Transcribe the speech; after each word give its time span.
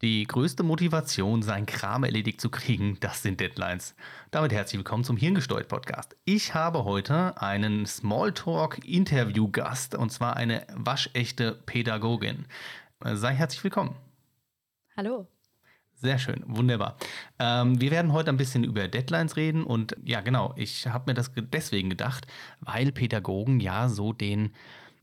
Die 0.00 0.28
größte 0.28 0.62
Motivation, 0.62 1.42
seinen 1.42 1.66
Kram 1.66 2.04
erledigt 2.04 2.40
zu 2.40 2.50
kriegen, 2.50 2.98
das 3.00 3.22
sind 3.22 3.40
Deadlines. 3.40 3.96
Damit 4.30 4.52
herzlich 4.52 4.78
willkommen 4.78 5.02
zum 5.02 5.16
Hirngesteuert 5.16 5.66
Podcast. 5.66 6.14
Ich 6.24 6.54
habe 6.54 6.84
heute 6.84 7.42
einen 7.42 7.84
Smalltalk-Interview-Gast 7.84 9.96
und 9.96 10.12
zwar 10.12 10.36
eine 10.36 10.64
waschechte 10.72 11.60
Pädagogin. 11.66 12.46
Sei 13.02 13.34
herzlich 13.34 13.64
willkommen. 13.64 13.96
Hallo. 14.96 15.26
Sehr 15.94 16.20
schön, 16.20 16.44
wunderbar. 16.46 16.96
Ähm, 17.40 17.80
wir 17.80 17.90
werden 17.90 18.12
heute 18.12 18.30
ein 18.30 18.36
bisschen 18.36 18.62
über 18.62 18.86
Deadlines 18.86 19.34
reden 19.34 19.64
und 19.64 19.96
ja, 20.04 20.20
genau, 20.20 20.54
ich 20.56 20.86
habe 20.86 21.10
mir 21.10 21.14
das 21.14 21.32
deswegen 21.34 21.90
gedacht, 21.90 22.28
weil 22.60 22.92
Pädagogen 22.92 23.58
ja 23.58 23.88
so 23.88 24.12
den 24.12 24.52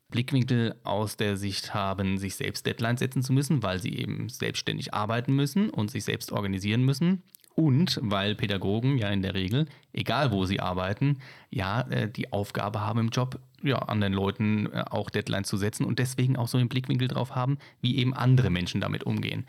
Blickwinkel 0.10 0.76
aus 0.84 1.18
der 1.18 1.38
Sicht 1.38 1.74
haben, 1.74 2.18
sich 2.18 2.36
selbst 2.36 2.66
Deadlines 2.66 3.00
setzen 3.00 3.24
zu 3.24 3.34
müssen, 3.34 3.64
weil 3.64 3.80
sie 3.80 3.98
eben 3.98 4.30
selbstständig 4.30 4.94
arbeiten 4.94 5.34
müssen 5.34 5.70
und 5.70 5.92
sich 5.92 6.04
selbst 6.04 6.32
organisieren 6.32 6.84
müssen. 6.84 7.24
Und 7.56 8.00
weil 8.04 8.36
Pädagogen 8.36 8.98
ja 8.98 9.10
in 9.10 9.22
der 9.22 9.34
Regel, 9.34 9.66
egal 9.94 10.32
wo 10.32 10.46
sie 10.46 10.60
arbeiten, 10.60 11.20
ja 11.50 11.82
äh, 11.90 12.10
die 12.12 12.34
Aufgabe 12.34 12.82
haben 12.82 13.00
im 13.00 13.10
Job, 13.10 13.40
ja, 13.64 13.78
anderen 13.80 14.14
Leuten 14.14 14.68
äh, 14.74 14.84
auch 14.90 15.10
Deadlines 15.10 15.48
zu 15.48 15.56
setzen 15.56 15.86
und 15.86 15.98
deswegen 15.98 16.36
auch 16.36 16.50
so 16.50 16.58
einen 16.58 16.68
Blickwinkel 16.68 17.08
drauf 17.08 17.34
haben, 17.34 17.58
wie 17.82 17.98
eben 17.98 18.14
andere 18.14 18.50
Menschen 18.50 18.82
damit 18.82 19.06
umgehen. 19.06 19.46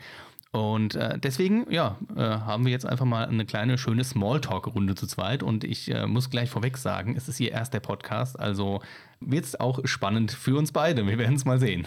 Und 0.51 0.95
äh, 0.95 1.19
deswegen, 1.19 1.71
ja, 1.71 1.97
äh, 2.15 2.21
haben 2.21 2.65
wir 2.65 2.71
jetzt 2.71 2.85
einfach 2.85 3.05
mal 3.05 3.27
eine 3.27 3.45
kleine, 3.45 3.77
schöne 3.77 4.03
Smalltalk-Runde 4.03 4.95
zu 4.95 5.07
zweit. 5.07 5.43
Und 5.43 5.63
ich 5.63 5.93
äh, 5.93 6.07
muss 6.07 6.29
gleich 6.29 6.49
vorweg 6.49 6.77
sagen, 6.77 7.15
es 7.15 7.27
ist 7.27 7.39
ihr 7.39 7.51
erster 7.51 7.79
Podcast, 7.79 8.39
also 8.39 8.81
wird 9.19 9.45
es 9.45 9.59
auch 9.59 9.79
spannend 9.85 10.31
für 10.31 10.57
uns 10.57 10.71
beide. 10.71 11.05
Wir 11.05 11.17
werden 11.17 11.35
es 11.35 11.45
mal 11.45 11.59
sehen. 11.59 11.85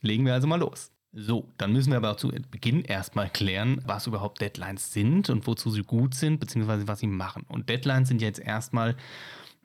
Legen 0.00 0.24
wir 0.26 0.34
also 0.34 0.46
mal 0.46 0.58
los. 0.58 0.90
So, 1.12 1.48
dann 1.58 1.72
müssen 1.72 1.90
wir 1.90 1.96
aber 1.96 2.16
zu 2.16 2.30
Beginn 2.50 2.82
erstmal 2.82 3.28
klären, 3.28 3.80
was 3.84 4.06
überhaupt 4.06 4.40
Deadlines 4.40 4.92
sind 4.92 5.28
und 5.28 5.44
wozu 5.46 5.70
sie 5.70 5.82
gut 5.82 6.14
sind, 6.14 6.38
beziehungsweise 6.38 6.86
was 6.86 7.00
sie 7.00 7.08
machen. 7.08 7.44
Und 7.48 7.68
Deadlines 7.68 8.08
sind 8.08 8.22
jetzt 8.22 8.38
erstmal 8.38 8.96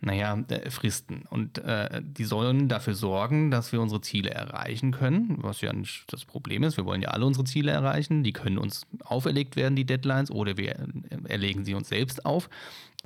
naja, 0.06 0.38
äh, 0.50 0.70
Fristen. 0.70 1.24
Und 1.30 1.58
äh, 1.58 2.02
die 2.04 2.24
sollen 2.24 2.70
dafür 2.70 2.94
sorgen, 2.94 3.52
dass 3.52 3.72
wir 3.72 3.82
unsere 3.82 4.02
Ziele 4.02 4.30
erreichen 4.30 4.92
können, 4.92 5.38
was 5.42 5.62
ja 5.62 5.74
nicht 5.74 6.06
das 6.14 6.26
Problem 6.26 6.64
ist. 6.64 6.78
Wir 6.78 6.86
wollen 6.86 7.02
ja 7.02 7.10
alle 7.10 7.26
unsere 7.26 7.46
Ziele 7.46 7.72
erreichen. 7.72 8.24
Die 8.24 8.32
können 8.32 8.58
uns 8.58 8.86
auferlegt 9.04 9.56
werden, 9.56 9.76
die 9.76 9.86
Deadlines, 9.86 10.30
oder 10.30 10.58
wir 10.58 10.72
äh, 10.72 10.86
erlegen 11.28 11.66
sie 11.66 11.74
uns 11.74 11.90
selbst 11.90 12.26
auf. 12.26 12.50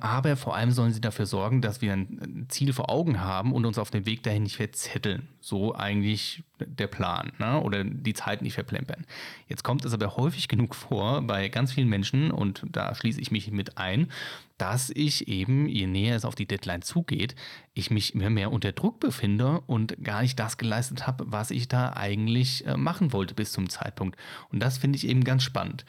Aber 0.00 0.36
vor 0.36 0.56
allem 0.56 0.70
sollen 0.70 0.92
sie 0.92 1.00
dafür 1.00 1.26
sorgen, 1.26 1.60
dass 1.60 1.82
wir 1.82 1.92
ein 1.92 2.46
Ziel 2.48 2.72
vor 2.72 2.90
Augen 2.90 3.20
haben 3.20 3.52
und 3.52 3.66
uns 3.66 3.78
auf 3.78 3.90
dem 3.90 4.06
Weg 4.06 4.22
dahin 4.22 4.44
nicht 4.44 4.56
verzetteln. 4.56 5.28
So 5.40 5.74
eigentlich 5.74 6.42
der 6.58 6.86
Plan 6.86 7.32
ne? 7.38 7.60
oder 7.60 7.84
die 7.84 8.14
Zeit 8.14 8.42
nicht 8.42 8.54
verplempern. 8.54 9.06
Jetzt 9.48 9.62
kommt 9.62 9.84
es 9.84 9.92
aber 9.92 10.16
häufig 10.16 10.48
genug 10.48 10.74
vor 10.74 11.22
bei 11.22 11.48
ganz 11.48 11.72
vielen 11.72 11.88
Menschen 11.88 12.30
und 12.30 12.64
da 12.70 12.94
schließe 12.94 13.20
ich 13.20 13.30
mich 13.30 13.50
mit 13.50 13.78
ein, 13.78 14.08
dass 14.58 14.90
ich 14.90 15.28
eben, 15.28 15.66
je 15.66 15.86
näher 15.86 16.16
es 16.16 16.26
auf 16.26 16.34
die 16.34 16.46
Deadline 16.46 16.82
zugeht, 16.82 17.34
ich 17.72 17.90
mich 17.90 18.14
immer 18.14 18.28
mehr 18.28 18.52
unter 18.52 18.72
Druck 18.72 19.00
befinde 19.00 19.62
und 19.66 20.02
gar 20.04 20.20
nicht 20.20 20.38
das 20.38 20.58
geleistet 20.58 21.06
habe, 21.06 21.24
was 21.28 21.50
ich 21.50 21.68
da 21.68 21.94
eigentlich 21.94 22.66
äh, 22.66 22.76
machen 22.76 23.12
wollte 23.12 23.34
bis 23.34 23.52
zum 23.52 23.70
Zeitpunkt. 23.70 24.18
Und 24.52 24.60
das 24.60 24.76
finde 24.76 24.96
ich 24.96 25.08
eben 25.08 25.24
ganz 25.24 25.44
spannend. 25.44 25.84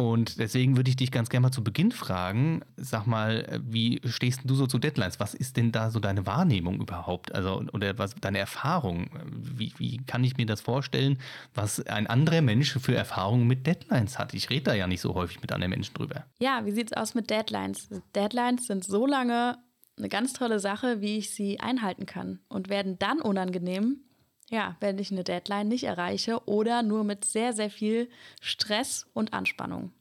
Und 0.00 0.38
deswegen 0.38 0.76
würde 0.76 0.90
ich 0.90 0.96
dich 0.96 1.10
ganz 1.10 1.28
gerne 1.28 1.48
mal 1.48 1.50
zu 1.50 1.64
Beginn 1.64 1.90
fragen, 1.90 2.62
sag 2.76 3.06
mal, 3.06 3.60
wie 3.66 4.00
stehst 4.04 4.42
du 4.44 4.54
so 4.54 4.68
zu 4.68 4.78
Deadlines? 4.78 5.18
Was 5.18 5.34
ist 5.34 5.56
denn 5.56 5.72
da 5.72 5.90
so 5.90 5.98
deine 5.98 6.24
Wahrnehmung 6.24 6.80
überhaupt? 6.80 7.34
Also, 7.34 7.64
oder 7.72 7.98
was 7.98 8.14
deine 8.14 8.38
Erfahrung? 8.38 9.10
Wie, 9.26 9.72
wie 9.78 9.96
kann 10.06 10.22
ich 10.22 10.36
mir 10.36 10.46
das 10.46 10.60
vorstellen, 10.60 11.18
was 11.52 11.84
ein 11.84 12.06
anderer 12.06 12.42
Mensch 12.42 12.78
für 12.78 12.94
Erfahrungen 12.94 13.48
mit 13.48 13.66
Deadlines 13.66 14.20
hat? 14.20 14.34
Ich 14.34 14.50
rede 14.50 14.66
da 14.66 14.74
ja 14.74 14.86
nicht 14.86 15.00
so 15.00 15.14
häufig 15.14 15.40
mit 15.40 15.50
anderen 15.50 15.70
Menschen 15.70 15.94
drüber. 15.94 16.26
Ja, 16.38 16.64
wie 16.64 16.70
sieht 16.70 16.92
es 16.92 16.96
aus 16.96 17.16
mit 17.16 17.28
Deadlines? 17.28 17.88
Deadlines 18.14 18.68
sind 18.68 18.84
so 18.84 19.04
lange 19.04 19.58
eine 19.96 20.08
ganz 20.08 20.32
tolle 20.32 20.60
Sache, 20.60 21.00
wie 21.00 21.18
ich 21.18 21.30
sie 21.30 21.58
einhalten 21.58 22.06
kann 22.06 22.38
und 22.48 22.68
werden 22.68 23.00
dann 23.00 23.20
unangenehm, 23.20 24.04
ja, 24.50 24.76
wenn 24.80 24.98
ich 24.98 25.12
eine 25.12 25.24
Deadline 25.24 25.68
nicht 25.68 25.84
erreiche 25.84 26.46
oder 26.46 26.82
nur 26.82 27.04
mit 27.04 27.24
sehr, 27.24 27.52
sehr 27.52 27.70
viel 27.70 28.08
Stress 28.40 29.06
und 29.12 29.34
Anspannung. 29.34 29.92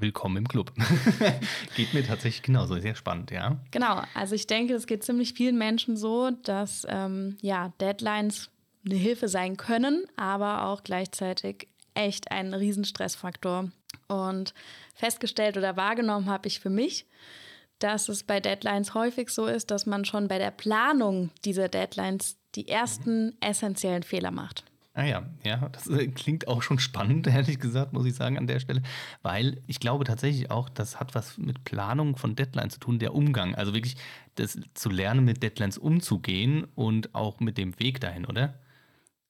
Willkommen 0.00 0.36
im 0.36 0.46
Club. 0.46 0.72
geht 1.76 1.92
mir 1.92 2.06
tatsächlich 2.06 2.42
genauso, 2.42 2.78
sehr 2.78 2.94
spannend, 2.94 3.32
ja. 3.32 3.56
Genau, 3.72 4.00
also 4.14 4.36
ich 4.36 4.46
denke, 4.46 4.74
es 4.74 4.86
geht 4.86 5.02
ziemlich 5.02 5.32
vielen 5.32 5.58
Menschen 5.58 5.96
so, 5.96 6.30
dass 6.30 6.86
ähm, 6.88 7.36
ja, 7.42 7.72
Deadlines 7.80 8.48
eine 8.86 8.94
Hilfe 8.94 9.26
sein 9.26 9.56
können, 9.56 10.06
aber 10.14 10.66
auch 10.66 10.84
gleichzeitig 10.84 11.66
echt 11.94 12.30
ein 12.30 12.54
Riesenstressfaktor. 12.54 13.72
Und 14.06 14.54
festgestellt 14.94 15.56
oder 15.56 15.76
wahrgenommen 15.76 16.30
habe 16.30 16.46
ich 16.46 16.60
für 16.60 16.70
mich, 16.70 17.04
dass 17.80 18.08
es 18.08 18.22
bei 18.22 18.38
Deadlines 18.38 18.94
häufig 18.94 19.30
so 19.30 19.46
ist, 19.46 19.72
dass 19.72 19.84
man 19.84 20.04
schon 20.04 20.28
bei 20.28 20.38
der 20.38 20.52
Planung 20.52 21.30
dieser 21.44 21.68
Deadlines 21.68 22.36
die 22.54 22.68
ersten 22.68 23.36
essentiellen 23.40 24.04
Fehler 24.04 24.30
macht. 24.30 24.64
Ah 24.98 25.04
ja, 25.04 25.22
ja, 25.44 25.68
das 25.68 25.86
äh, 25.86 26.08
klingt 26.08 26.48
auch 26.48 26.60
schon 26.60 26.80
spannend, 26.80 27.26
ehrlich 27.28 27.60
gesagt, 27.60 27.92
muss 27.92 28.04
ich 28.04 28.16
sagen, 28.16 28.36
an 28.36 28.48
der 28.48 28.58
Stelle. 28.58 28.82
Weil 29.22 29.62
ich 29.68 29.78
glaube 29.78 30.02
tatsächlich 30.02 30.50
auch, 30.50 30.68
das 30.68 30.98
hat 30.98 31.14
was 31.14 31.38
mit 31.38 31.62
Planung 31.62 32.16
von 32.16 32.34
Deadlines 32.34 32.74
zu 32.74 32.80
tun, 32.80 32.98
der 32.98 33.14
Umgang. 33.14 33.54
Also 33.54 33.74
wirklich 33.74 33.94
das 34.34 34.58
zu 34.74 34.90
lernen, 34.90 35.24
mit 35.24 35.40
Deadlines 35.40 35.78
umzugehen 35.78 36.64
und 36.74 37.14
auch 37.14 37.38
mit 37.38 37.58
dem 37.58 37.78
Weg 37.78 38.00
dahin, 38.00 38.26
oder? 38.26 38.58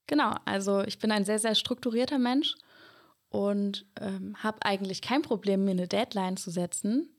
Genau, 0.06 0.34
also 0.46 0.82
ich 0.84 0.98
bin 0.98 1.12
ein 1.12 1.26
sehr, 1.26 1.38
sehr 1.38 1.54
strukturierter 1.54 2.18
Mensch 2.18 2.54
und 3.28 3.84
ähm, 4.00 4.42
habe 4.42 4.64
eigentlich 4.64 5.02
kein 5.02 5.20
Problem, 5.20 5.66
mir 5.66 5.72
eine 5.72 5.86
Deadline 5.86 6.38
zu 6.38 6.50
setzen. 6.50 7.10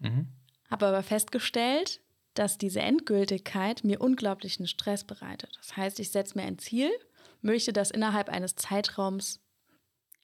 Mhm. 0.00 0.26
Habe 0.68 0.86
aber 0.86 1.04
festgestellt, 1.04 2.00
dass 2.34 2.58
diese 2.58 2.80
Endgültigkeit 2.80 3.84
mir 3.84 4.00
unglaublichen 4.00 4.66
Stress 4.66 5.04
bereitet. 5.04 5.56
Das 5.58 5.76
heißt, 5.76 6.00
ich 6.00 6.10
setze 6.10 6.36
mir 6.36 6.44
ein 6.44 6.58
Ziel, 6.58 6.90
möchte 7.42 7.72
das 7.72 7.90
innerhalb 7.90 8.28
eines 8.28 8.56
Zeitraums 8.56 9.40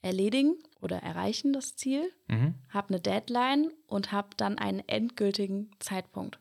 erledigen 0.01 0.55
oder 0.79 0.97
erreichen, 0.97 1.53
das 1.53 1.75
Ziel, 1.75 2.11
mhm. 2.27 2.55
habe 2.69 2.89
eine 2.89 2.99
Deadline 2.99 3.71
und 3.85 4.11
habe 4.11 4.29
dann 4.37 4.57
einen 4.57 4.79
endgültigen 4.87 5.71
Zeitpunkt. 5.79 6.39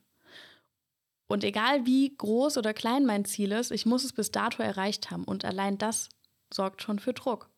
Und 1.27 1.44
egal 1.44 1.84
wie 1.84 2.17
groß 2.17 2.56
oder 2.56 2.72
klein 2.72 3.05
mein 3.05 3.25
Ziel 3.25 3.53
ist, 3.53 3.71
ich 3.71 3.84
muss 3.84 4.05
es 4.05 4.12
bis 4.12 4.31
dato 4.31 4.62
erreicht 4.62 5.11
haben. 5.11 5.25
Und 5.25 5.44
allein 5.44 5.77
das 5.77 6.09
sorgt 6.53 6.83
schon 6.83 6.99
für 6.99 7.12
Druck. 7.12 7.50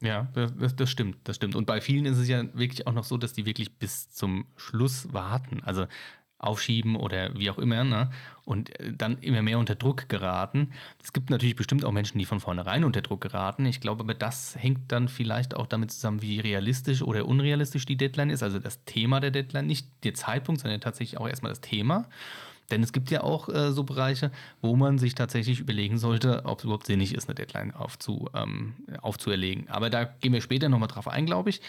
Ja, 0.00 0.28
das, 0.34 0.74
das, 0.74 0.90
stimmt, 0.90 1.18
das 1.24 1.36
stimmt. 1.36 1.54
Und 1.54 1.64
bei 1.64 1.80
vielen 1.80 2.06
ist 2.06 2.18
es 2.18 2.26
ja 2.26 2.42
wirklich 2.58 2.88
auch 2.88 2.92
noch 2.92 3.04
so, 3.04 3.16
dass 3.16 3.32
die 3.32 3.46
wirklich 3.46 3.78
bis 3.78 4.10
zum 4.10 4.46
Schluss 4.56 5.12
warten. 5.12 5.62
Also 5.62 5.86
aufschieben 6.42 6.96
oder 6.96 7.38
wie 7.38 7.50
auch 7.50 7.58
immer, 7.58 7.84
ne? 7.84 8.10
und 8.44 8.78
äh, 8.80 8.92
dann 8.92 9.18
immer 9.18 9.42
mehr 9.42 9.58
unter 9.58 9.74
Druck 9.74 10.08
geraten. 10.08 10.72
Es 11.02 11.12
gibt 11.12 11.30
natürlich 11.30 11.56
bestimmt 11.56 11.84
auch 11.84 11.92
Menschen, 11.92 12.18
die 12.18 12.24
von 12.24 12.40
vornherein 12.40 12.84
unter 12.84 13.02
Druck 13.02 13.20
geraten. 13.20 13.64
Ich 13.66 13.80
glaube, 13.80 14.02
aber 14.02 14.14
das 14.14 14.56
hängt 14.58 14.90
dann 14.90 15.08
vielleicht 15.08 15.54
auch 15.54 15.66
damit 15.66 15.92
zusammen, 15.92 16.22
wie 16.22 16.40
realistisch 16.40 17.02
oder 17.02 17.26
unrealistisch 17.26 17.86
die 17.86 17.96
Deadline 17.96 18.30
ist. 18.30 18.42
Also 18.42 18.58
das 18.58 18.84
Thema 18.84 19.20
der 19.20 19.30
Deadline, 19.30 19.66
nicht 19.66 19.86
der 20.04 20.14
Zeitpunkt, 20.14 20.60
sondern 20.60 20.80
tatsächlich 20.80 21.18
auch 21.20 21.28
erstmal 21.28 21.52
das 21.52 21.60
Thema. 21.60 22.08
Denn 22.70 22.82
es 22.82 22.92
gibt 22.92 23.10
ja 23.10 23.22
auch 23.22 23.48
äh, 23.48 23.70
so 23.72 23.84
Bereiche, 23.84 24.30
wo 24.62 24.76
man 24.76 24.98
sich 24.98 25.14
tatsächlich 25.14 25.60
überlegen 25.60 25.98
sollte, 25.98 26.44
ob 26.46 26.58
es 26.58 26.64
überhaupt 26.64 26.86
sinnig 26.86 27.14
ist, 27.14 27.28
eine 27.28 27.34
Deadline 27.34 27.74
aufzu, 27.74 28.30
ähm, 28.34 28.74
aufzuerlegen. 29.02 29.68
Aber 29.68 29.90
da 29.90 30.04
gehen 30.04 30.32
wir 30.32 30.40
später 30.40 30.68
nochmal 30.68 30.88
drauf 30.88 31.06
ein, 31.06 31.26
glaube 31.26 31.50
ich. 31.50 31.60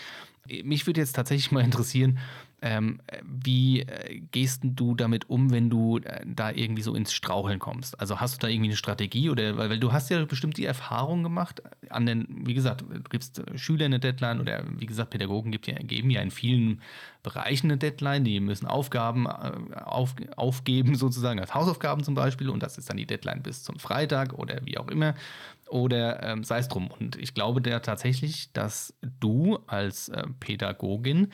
Mich 0.63 0.85
würde 0.87 0.99
jetzt 0.99 1.15
tatsächlich 1.15 1.51
mal 1.51 1.63
interessieren, 1.63 2.19
ähm, 2.61 3.01
wie 3.23 3.81
äh, 3.81 4.21
gehst 4.31 4.61
du 4.63 4.95
damit 4.95 5.29
um, 5.29 5.51
wenn 5.51 5.69
du 5.69 5.97
äh, 5.97 6.21
da 6.25 6.49
irgendwie 6.49 6.81
so 6.81 6.95
ins 6.95 7.13
Straucheln 7.13 7.59
kommst? 7.59 7.99
Also 7.99 8.21
hast 8.21 8.35
du 8.35 8.39
da 8.39 8.47
irgendwie 8.47 8.69
eine 8.69 8.77
Strategie 8.77 9.29
oder 9.29 9.57
weil, 9.57 9.69
weil 9.69 9.79
du 9.79 9.91
hast 9.91 10.09
ja 10.09 10.23
bestimmt 10.23 10.57
die 10.57 10.65
Erfahrung 10.65 11.23
gemacht 11.23 11.61
an 11.89 12.05
den, 12.05 12.25
wie 12.45 12.53
gesagt, 12.53 12.81
du 12.81 13.09
gibst 13.09 13.39
äh, 13.39 13.57
Schüler 13.57 13.85
eine 13.85 13.99
Deadline 13.99 14.39
oder 14.39 14.63
wie 14.77 14.85
gesagt, 14.85 15.09
Pädagogen 15.09 15.51
gibt 15.51 15.67
ja, 15.67 15.75
geben 15.75 16.09
ja 16.09 16.21
in 16.21 16.31
vielen 16.31 16.81
Bereichen 17.21 17.67
eine 17.67 17.77
Deadline, 17.77 18.23
die 18.23 18.39
müssen 18.39 18.65
Aufgaben 18.65 19.25
äh, 19.25 19.75
auf, 19.75 20.15
aufgeben, 20.37 20.95
sozusagen 20.95 21.41
als 21.41 21.53
Hausaufgaben 21.53 22.03
zum 22.03 22.15
Beispiel, 22.15 22.49
und 22.49 22.63
das 22.63 22.77
ist 22.77 22.89
dann 22.89 22.97
die 22.97 23.05
Deadline 23.05 23.43
bis 23.43 23.63
zum 23.63 23.77
Freitag 23.77 24.33
oder 24.33 24.61
wie 24.63 24.77
auch 24.77 24.87
immer. 24.87 25.15
Oder 25.73 26.21
ähm, 26.21 26.43
sei 26.43 26.59
es 26.59 26.67
drum. 26.67 26.91
Und 26.91 27.15
ich 27.15 27.33
glaube 27.33 27.59
da 27.59 27.79
tatsächlich, 27.79 28.53
dass 28.53 28.93
du 29.01 29.57
als 29.65 30.07
äh, 30.09 30.21
Pädagogin 30.39 31.31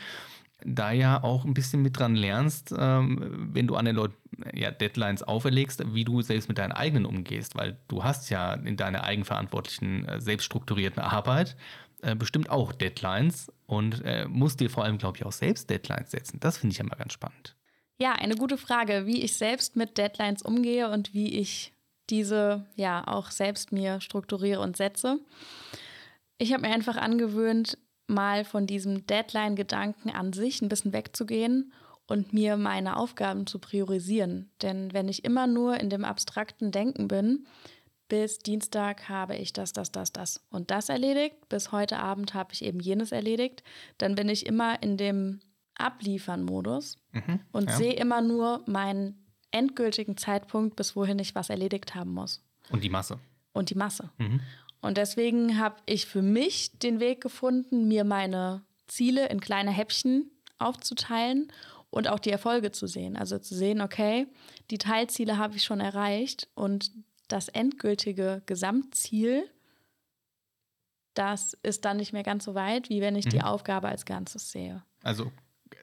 da 0.63 0.93
ja 0.93 1.21
auch 1.21 1.43
ein 1.43 1.53
bisschen 1.53 1.81
mit 1.81 1.99
dran 1.99 2.15
lernst, 2.15 2.73
ähm, 2.77 3.49
wenn 3.53 3.67
du 3.67 3.75
an 3.75 3.83
den 3.83 3.97
Leuten 3.97 4.15
ja, 4.53 4.71
Deadlines 4.71 5.23
auferlegst, 5.23 5.93
wie 5.93 6.05
du 6.05 6.21
selbst 6.21 6.47
mit 6.47 6.57
deinen 6.57 6.71
eigenen 6.71 7.05
umgehst, 7.05 7.57
weil 7.57 7.79
du 7.89 8.05
hast 8.05 8.29
ja 8.29 8.53
in 8.53 8.77
deiner 8.77 9.03
eigenverantwortlichen, 9.03 10.07
äh, 10.07 10.21
selbststrukturierten 10.21 11.03
Arbeit 11.03 11.57
äh, 12.01 12.15
bestimmt 12.15 12.49
auch 12.49 12.71
Deadlines 12.71 13.51
und 13.65 14.05
äh, 14.05 14.25
musst 14.29 14.61
dir 14.61 14.69
vor 14.69 14.85
allem, 14.85 14.99
glaube 14.99 15.17
ich, 15.17 15.25
auch 15.25 15.33
selbst 15.33 15.69
Deadlines 15.69 16.11
setzen. 16.11 16.39
Das 16.39 16.59
finde 16.59 16.71
ich 16.71 16.77
ja 16.77 16.85
mal 16.85 16.95
ganz 16.95 17.11
spannend. 17.11 17.57
Ja, 18.01 18.13
eine 18.13 18.35
gute 18.35 18.57
Frage, 18.57 19.05
wie 19.05 19.21
ich 19.21 19.35
selbst 19.35 19.75
mit 19.75 19.97
Deadlines 19.97 20.43
umgehe 20.43 20.89
und 20.89 21.13
wie 21.13 21.37
ich 21.37 21.73
diese 22.09 22.65
ja 22.75 23.07
auch 23.07 23.31
selbst 23.31 23.71
mir 23.71 24.01
strukturiere 24.01 24.61
und 24.61 24.77
setze. 24.77 25.19
Ich 26.37 26.53
habe 26.53 26.61
mir 26.61 26.73
einfach 26.73 26.97
angewöhnt, 26.97 27.77
mal 28.07 28.43
von 28.43 28.65
diesem 28.65 29.05
Deadline-Gedanken 29.05 30.09
an 30.09 30.33
sich 30.33 30.61
ein 30.61 30.69
bisschen 30.69 30.93
wegzugehen 30.93 31.73
und 32.07 32.33
mir 32.33 32.57
meine 32.57 32.97
Aufgaben 32.97 33.45
zu 33.45 33.59
priorisieren. 33.59 34.49
Denn 34.61 34.93
wenn 34.93 35.07
ich 35.07 35.23
immer 35.23 35.47
nur 35.47 35.79
in 35.79 35.89
dem 35.89 36.03
abstrakten 36.03 36.71
Denken 36.71 37.07
bin, 37.07 37.45
bis 38.07 38.39
Dienstag 38.39 39.07
habe 39.07 39.35
ich 39.35 39.53
das, 39.53 39.71
das, 39.71 39.91
das, 39.91 40.11
das 40.11 40.43
und 40.49 40.71
das 40.71 40.89
erledigt, 40.89 41.47
bis 41.47 41.71
heute 41.71 41.99
Abend 41.99 42.33
habe 42.33 42.53
ich 42.53 42.65
eben 42.65 42.79
jenes 42.79 43.11
erledigt, 43.11 43.63
dann 43.99 44.15
bin 44.15 44.27
ich 44.27 44.47
immer 44.47 44.81
in 44.81 44.97
dem 44.97 45.41
Abliefern-Modus 45.75 46.97
mhm, 47.11 47.39
und 47.51 47.69
ja. 47.69 47.77
sehe 47.77 47.93
immer 47.93 48.21
nur 48.21 48.63
meinen 48.65 49.18
endgültigen 49.51 50.17
Zeitpunkt, 50.17 50.75
bis 50.75 50.95
wohin 50.95 51.19
ich 51.19 51.35
was 51.35 51.49
erledigt 51.49 51.95
haben 51.95 52.13
muss. 52.13 52.43
Und 52.69 52.83
die 52.83 52.89
Masse. 52.89 53.19
Und 53.53 53.69
die 53.69 53.75
Masse. 53.75 54.11
Mhm. 54.17 54.41
Und 54.81 54.97
deswegen 54.97 55.59
habe 55.59 55.75
ich 55.85 56.05
für 56.05 56.21
mich 56.21 56.77
den 56.79 56.99
Weg 56.99 57.21
gefunden, 57.21 57.87
mir 57.87 58.03
meine 58.03 58.63
Ziele 58.87 59.27
in 59.29 59.41
kleine 59.41 59.71
Häppchen 59.71 60.31
aufzuteilen 60.57 61.51
und 61.89 62.07
auch 62.07 62.19
die 62.19 62.31
Erfolge 62.31 62.71
zu 62.71 62.87
sehen. 62.87 63.17
Also 63.17 63.39
zu 63.39 63.55
sehen, 63.55 63.81
okay, 63.81 64.27
die 64.71 64.77
Teilziele 64.77 65.37
habe 65.37 65.55
ich 65.55 65.63
schon 65.63 65.79
erreicht 65.79 66.47
und 66.55 66.91
das 67.27 67.47
endgültige 67.47 68.41
Gesamtziel, 68.45 69.49
das 71.13 71.57
ist 71.63 71.85
dann 71.85 71.97
nicht 71.97 72.13
mehr 72.13 72.23
ganz 72.23 72.45
so 72.45 72.55
weit, 72.55 72.89
wie 72.89 73.01
wenn 73.01 73.15
ich 73.15 73.25
mhm. 73.25 73.31
die 73.31 73.41
Aufgabe 73.41 73.89
als 73.89 74.05
Ganzes 74.05 74.51
sehe. 74.51 74.83
Also 75.03 75.31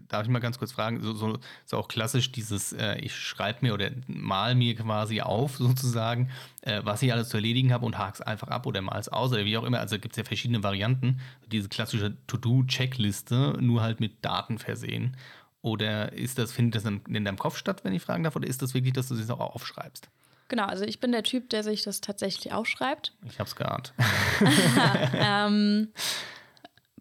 darf 0.08 0.24
ich 0.24 0.28
mal 0.28 0.38
ganz 0.38 0.58
kurz 0.58 0.72
fragen, 0.72 1.00
so, 1.02 1.12
so, 1.14 1.38
so 1.64 1.76
auch 1.76 1.88
klassisch 1.88 2.32
dieses, 2.32 2.72
äh, 2.72 2.98
ich 2.98 3.14
schreibe 3.14 3.58
mir 3.62 3.74
oder 3.74 3.90
mal 4.06 4.54
mir 4.54 4.74
quasi 4.74 5.20
auf 5.20 5.56
sozusagen, 5.58 6.30
äh, 6.62 6.80
was 6.84 7.02
ich 7.02 7.12
alles 7.12 7.28
zu 7.28 7.36
erledigen 7.36 7.72
habe 7.72 7.86
und 7.86 7.98
hake 7.98 8.14
es 8.14 8.20
einfach 8.20 8.48
ab 8.48 8.66
oder 8.66 8.82
mal 8.82 8.98
es 8.98 9.08
aus 9.08 9.32
oder 9.32 9.44
wie 9.44 9.56
auch 9.56 9.64
immer. 9.64 9.80
Also 9.80 9.98
gibt 9.98 10.12
es 10.12 10.18
ja 10.18 10.24
verschiedene 10.24 10.62
Varianten. 10.62 11.20
Diese 11.50 11.68
klassische 11.68 12.16
To-Do-Checkliste, 12.26 13.58
nur 13.60 13.82
halt 13.82 14.00
mit 14.00 14.24
Daten 14.24 14.58
versehen. 14.58 15.16
Oder 15.62 16.12
ist 16.12 16.38
das, 16.38 16.52
findet 16.52 16.76
das 16.76 16.84
in, 16.84 17.00
in 17.08 17.24
deinem 17.24 17.38
Kopf 17.38 17.56
statt, 17.56 17.84
wenn 17.84 17.92
ich 17.92 18.02
fragen 18.02 18.22
darf, 18.22 18.36
oder 18.36 18.46
ist 18.46 18.62
das 18.62 18.74
wirklich, 18.74 18.92
dass 18.92 19.08
du 19.08 19.14
es 19.14 19.30
auch 19.30 19.40
aufschreibst? 19.40 20.08
Genau, 20.48 20.66
also 20.66 20.84
ich 20.84 21.00
bin 21.00 21.10
der 21.10 21.24
Typ, 21.24 21.50
der 21.50 21.64
sich 21.64 21.82
das 21.82 22.00
tatsächlich 22.00 22.52
aufschreibt. 22.52 23.14
Ich 23.28 23.40
habe 23.40 23.48
es 23.48 23.56
geahnt. 23.56 23.92
ähm, 25.14 25.88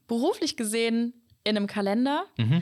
beruflich 0.08 0.58
gesehen 0.58 1.14
in 1.44 1.56
einem 1.56 1.68
Kalender. 1.68 2.26
Mhm. 2.38 2.62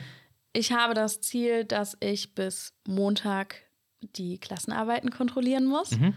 Ich 0.54 0.72
habe 0.72 0.94
das 0.94 1.20
Ziel, 1.20 1.64
dass 1.64 1.96
ich 2.00 2.34
bis 2.34 2.72
Montag 2.86 3.56
die 4.00 4.38
Klassenarbeiten 4.38 5.10
kontrollieren 5.10 5.66
muss. 5.66 5.90
Mhm. 5.90 6.14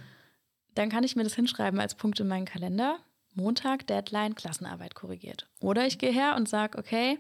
Dann 0.76 0.90
kann 0.90 1.04
ich 1.04 1.16
mir 1.16 1.24
das 1.24 1.34
hinschreiben 1.34 1.80
als 1.80 1.96
Punkt 1.96 2.20
in 2.20 2.28
meinen 2.28 2.46
Kalender. 2.46 3.00
Montag, 3.34 3.88
Deadline, 3.88 4.36
Klassenarbeit 4.36 4.94
korrigiert. 4.94 5.48
Oder 5.60 5.88
ich 5.88 5.98
gehe 5.98 6.12
her 6.12 6.36
und 6.36 6.48
sage, 6.48 6.78
okay, 6.78 7.20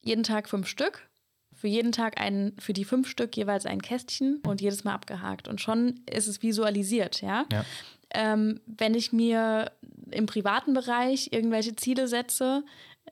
jeden 0.00 0.24
Tag 0.24 0.48
fünf 0.48 0.66
Stück. 0.66 1.08
Für 1.52 1.68
jeden 1.68 1.92
Tag 1.92 2.20
ein, 2.20 2.54
für 2.58 2.72
die 2.72 2.84
fünf 2.84 3.08
Stück 3.08 3.36
jeweils 3.36 3.64
ein 3.64 3.80
Kästchen 3.80 4.42
und 4.44 4.60
jedes 4.60 4.82
Mal 4.82 4.94
abgehakt. 4.94 5.46
Und 5.46 5.60
schon 5.60 6.00
ist 6.10 6.26
es 6.26 6.42
visualisiert, 6.42 7.22
ja. 7.22 7.46
ja. 7.52 7.64
Ähm, 8.10 8.60
wenn 8.66 8.94
ich 8.94 9.12
mir 9.12 9.70
im 10.10 10.26
privaten 10.26 10.74
Bereich 10.74 11.32
irgendwelche 11.32 11.76
Ziele 11.76 12.08
setze, 12.08 12.64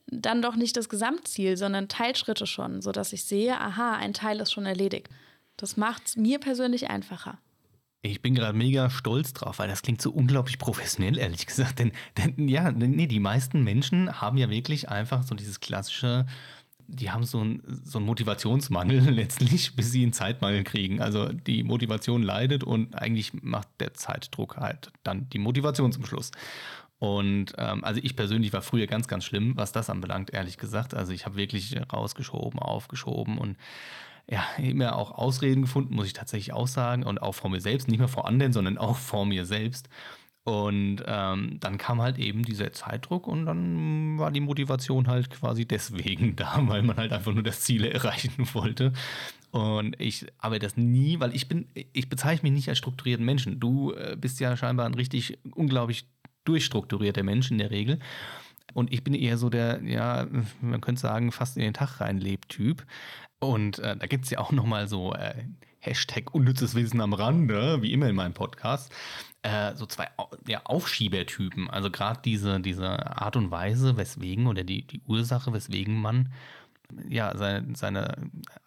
dann 0.07 0.41
doch 0.41 0.55
nicht 0.55 0.77
das 0.77 0.89
Gesamtziel, 0.89 1.57
sondern 1.57 1.87
Teilschritte 1.87 2.47
schon, 2.47 2.81
sodass 2.81 3.13
ich 3.13 3.25
sehe, 3.25 3.59
aha, 3.59 3.95
ein 3.95 4.13
Teil 4.13 4.39
ist 4.39 4.51
schon 4.51 4.65
erledigt. 4.65 5.09
Das 5.57 5.77
macht 5.77 6.07
es 6.07 6.15
mir 6.15 6.39
persönlich 6.39 6.89
einfacher. 6.89 7.37
Ich 8.05 8.21
bin 8.21 8.35
gerade 8.35 8.57
mega 8.57 8.89
stolz 8.89 9.31
drauf, 9.31 9.59
weil 9.59 9.69
das 9.69 9.81
klingt 9.81 10.01
so 10.01 10.11
unglaublich 10.11 10.59
professionell, 10.59 11.17
ehrlich 11.17 11.45
gesagt. 11.47 11.79
Denn, 11.79 11.93
denn 12.17 12.49
ja, 12.49 12.71
nee, 12.71 13.07
die 13.07 13.21
meisten 13.21 13.63
Menschen 13.63 14.19
haben 14.19 14.37
ja 14.37 14.49
wirklich 14.49 14.89
einfach 14.89 15.23
so 15.23 15.35
dieses 15.35 15.61
klassische, 15.61 16.25
die 16.87 17.11
haben 17.11 17.23
so 17.23 17.39
einen 17.39 17.81
so 17.85 18.01
Motivationsmangel 18.01 18.99
letztlich, 19.09 19.77
bis 19.77 19.93
sie 19.93 20.03
einen 20.03 20.11
Zeitmangel 20.11 20.65
kriegen. 20.65 21.01
Also 21.01 21.29
die 21.29 21.63
Motivation 21.63 22.23
leidet 22.23 22.65
und 22.65 22.93
eigentlich 22.93 23.41
macht 23.41 23.69
der 23.79 23.93
Zeitdruck 23.93 24.57
halt 24.57 24.91
dann 25.03 25.29
die 25.29 25.39
Motivation 25.39 25.93
zum 25.93 26.05
Schluss. 26.05 26.31
Und 27.03 27.47
ähm, 27.57 27.83
also 27.83 27.99
ich 28.01 28.15
persönlich 28.15 28.53
war 28.53 28.61
früher 28.61 28.87
ganz, 28.87 29.09
ganz 29.09 29.25
schlimm, 29.25 29.57
was 29.57 29.73
das 29.73 29.89
anbelangt, 29.89 30.29
ehrlich 30.31 30.57
gesagt. 30.57 30.93
Also 30.93 31.11
ich 31.11 31.25
habe 31.25 31.35
wirklich 31.35 31.75
rausgeschoben, 31.91 32.61
aufgeschoben 32.61 33.37
und 33.37 33.57
ja, 34.25 34.41
immer 34.57 34.95
auch 34.95 35.11
Ausreden 35.11 35.63
gefunden, 35.63 35.95
muss 35.95 36.07
ich 36.07 36.13
tatsächlich 36.13 36.53
auch 36.53 36.69
sagen. 36.69 37.03
Und 37.03 37.21
auch 37.21 37.33
vor 37.33 37.49
mir 37.49 37.59
selbst, 37.59 37.89
nicht 37.89 37.99
mehr 37.99 38.07
vor 38.07 38.25
anderen, 38.25 38.53
sondern 38.53 38.77
auch 38.77 38.95
vor 38.95 39.25
mir 39.25 39.45
selbst. 39.45 39.89
Und 40.45 41.03
ähm, 41.05 41.57
dann 41.59 41.77
kam 41.77 42.01
halt 42.01 42.19
eben 42.19 42.43
dieser 42.43 42.71
Zeitdruck 42.71 43.27
und 43.27 43.47
dann 43.47 44.17
war 44.17 44.31
die 44.31 44.39
Motivation 44.39 45.07
halt 45.09 45.29
quasi 45.29 45.65
deswegen 45.65 46.35
da, 46.37 46.57
weil 46.69 46.83
man 46.83 46.95
halt 46.95 47.11
einfach 47.11 47.33
nur 47.33 47.43
das 47.43 47.59
Ziel 47.59 47.83
erreichen 47.83 48.31
wollte. 48.53 48.93
Und 49.51 49.99
ich 49.99 50.25
arbeite 50.37 50.67
das 50.67 50.77
nie, 50.77 51.19
weil 51.19 51.35
ich 51.35 51.49
bin, 51.49 51.67
ich 51.73 52.07
bezeichne 52.07 52.49
mich 52.49 52.59
nicht 52.59 52.69
als 52.69 52.77
strukturierten 52.77 53.25
Menschen. 53.25 53.59
Du 53.59 53.91
äh, 53.91 54.15
bist 54.17 54.39
ja 54.39 54.55
scheinbar 54.55 54.85
ein 54.85 54.93
richtig 54.93 55.37
unglaublich 55.53 56.05
durchstrukturierte 56.43 57.23
Mensch 57.23 57.51
in 57.51 57.57
der 57.57 57.71
Regel. 57.71 57.99
Und 58.73 58.91
ich 58.91 59.03
bin 59.03 59.13
eher 59.13 59.37
so 59.37 59.49
der, 59.49 59.81
ja, 59.83 60.27
man 60.61 60.81
könnte 60.81 61.01
sagen, 61.01 61.31
fast 61.31 61.57
in 61.57 61.63
den 61.63 61.73
Tag 61.73 62.01
rein 62.01 62.17
lebt 62.17 62.49
Typ. 62.49 62.85
Und 63.39 63.79
äh, 63.79 63.95
da 63.95 64.07
gibt 64.07 64.25
es 64.25 64.31
ja 64.31 64.39
auch 64.39 64.51
nochmal 64.51 64.87
so 64.87 65.13
äh, 65.13 65.43
Hashtag 65.79 66.33
unnützes 66.33 66.75
Wissen 66.75 67.01
am 67.01 67.13
Rande, 67.13 67.81
wie 67.81 67.91
immer 67.91 68.09
in 68.09 68.15
meinem 68.15 68.33
Podcast. 68.33 68.91
Äh, 69.41 69.75
so 69.75 69.85
zwei 69.85 70.07
ja, 70.47 70.61
Aufschiebertypen. 70.63 71.69
Also 71.69 71.91
gerade 71.91 72.21
diese, 72.23 72.61
diese 72.61 72.87
Art 73.21 73.35
und 73.35 73.51
Weise, 73.51 73.97
weswegen 73.97 74.47
oder 74.47 74.63
die, 74.63 74.87
die 74.87 75.01
Ursache, 75.05 75.51
weswegen 75.51 76.01
man 76.01 76.31
ja, 77.09 77.35
seine, 77.37 77.75
seine 77.75 78.15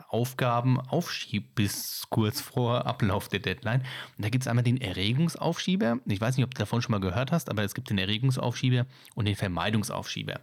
Aufgaben 0.08 0.80
aufschiebt 0.80 1.54
bis 1.54 2.04
kurz 2.10 2.40
vor 2.40 2.86
Ablauf 2.86 3.28
der 3.28 3.40
Deadline. 3.40 3.80
Und 4.16 4.24
da 4.24 4.28
gibt 4.28 4.42
es 4.42 4.48
einmal 4.48 4.64
den 4.64 4.80
Erregungsaufschieber. 4.80 5.98
Ich 6.06 6.20
weiß 6.20 6.36
nicht, 6.36 6.44
ob 6.44 6.54
du 6.54 6.58
davon 6.58 6.82
schon 6.82 6.92
mal 6.92 7.00
gehört 7.00 7.32
hast, 7.32 7.50
aber 7.50 7.64
es 7.64 7.74
gibt 7.74 7.90
den 7.90 7.98
Erregungsaufschieber 7.98 8.86
und 9.14 9.26
den 9.26 9.36
Vermeidungsaufschieber. 9.36 10.40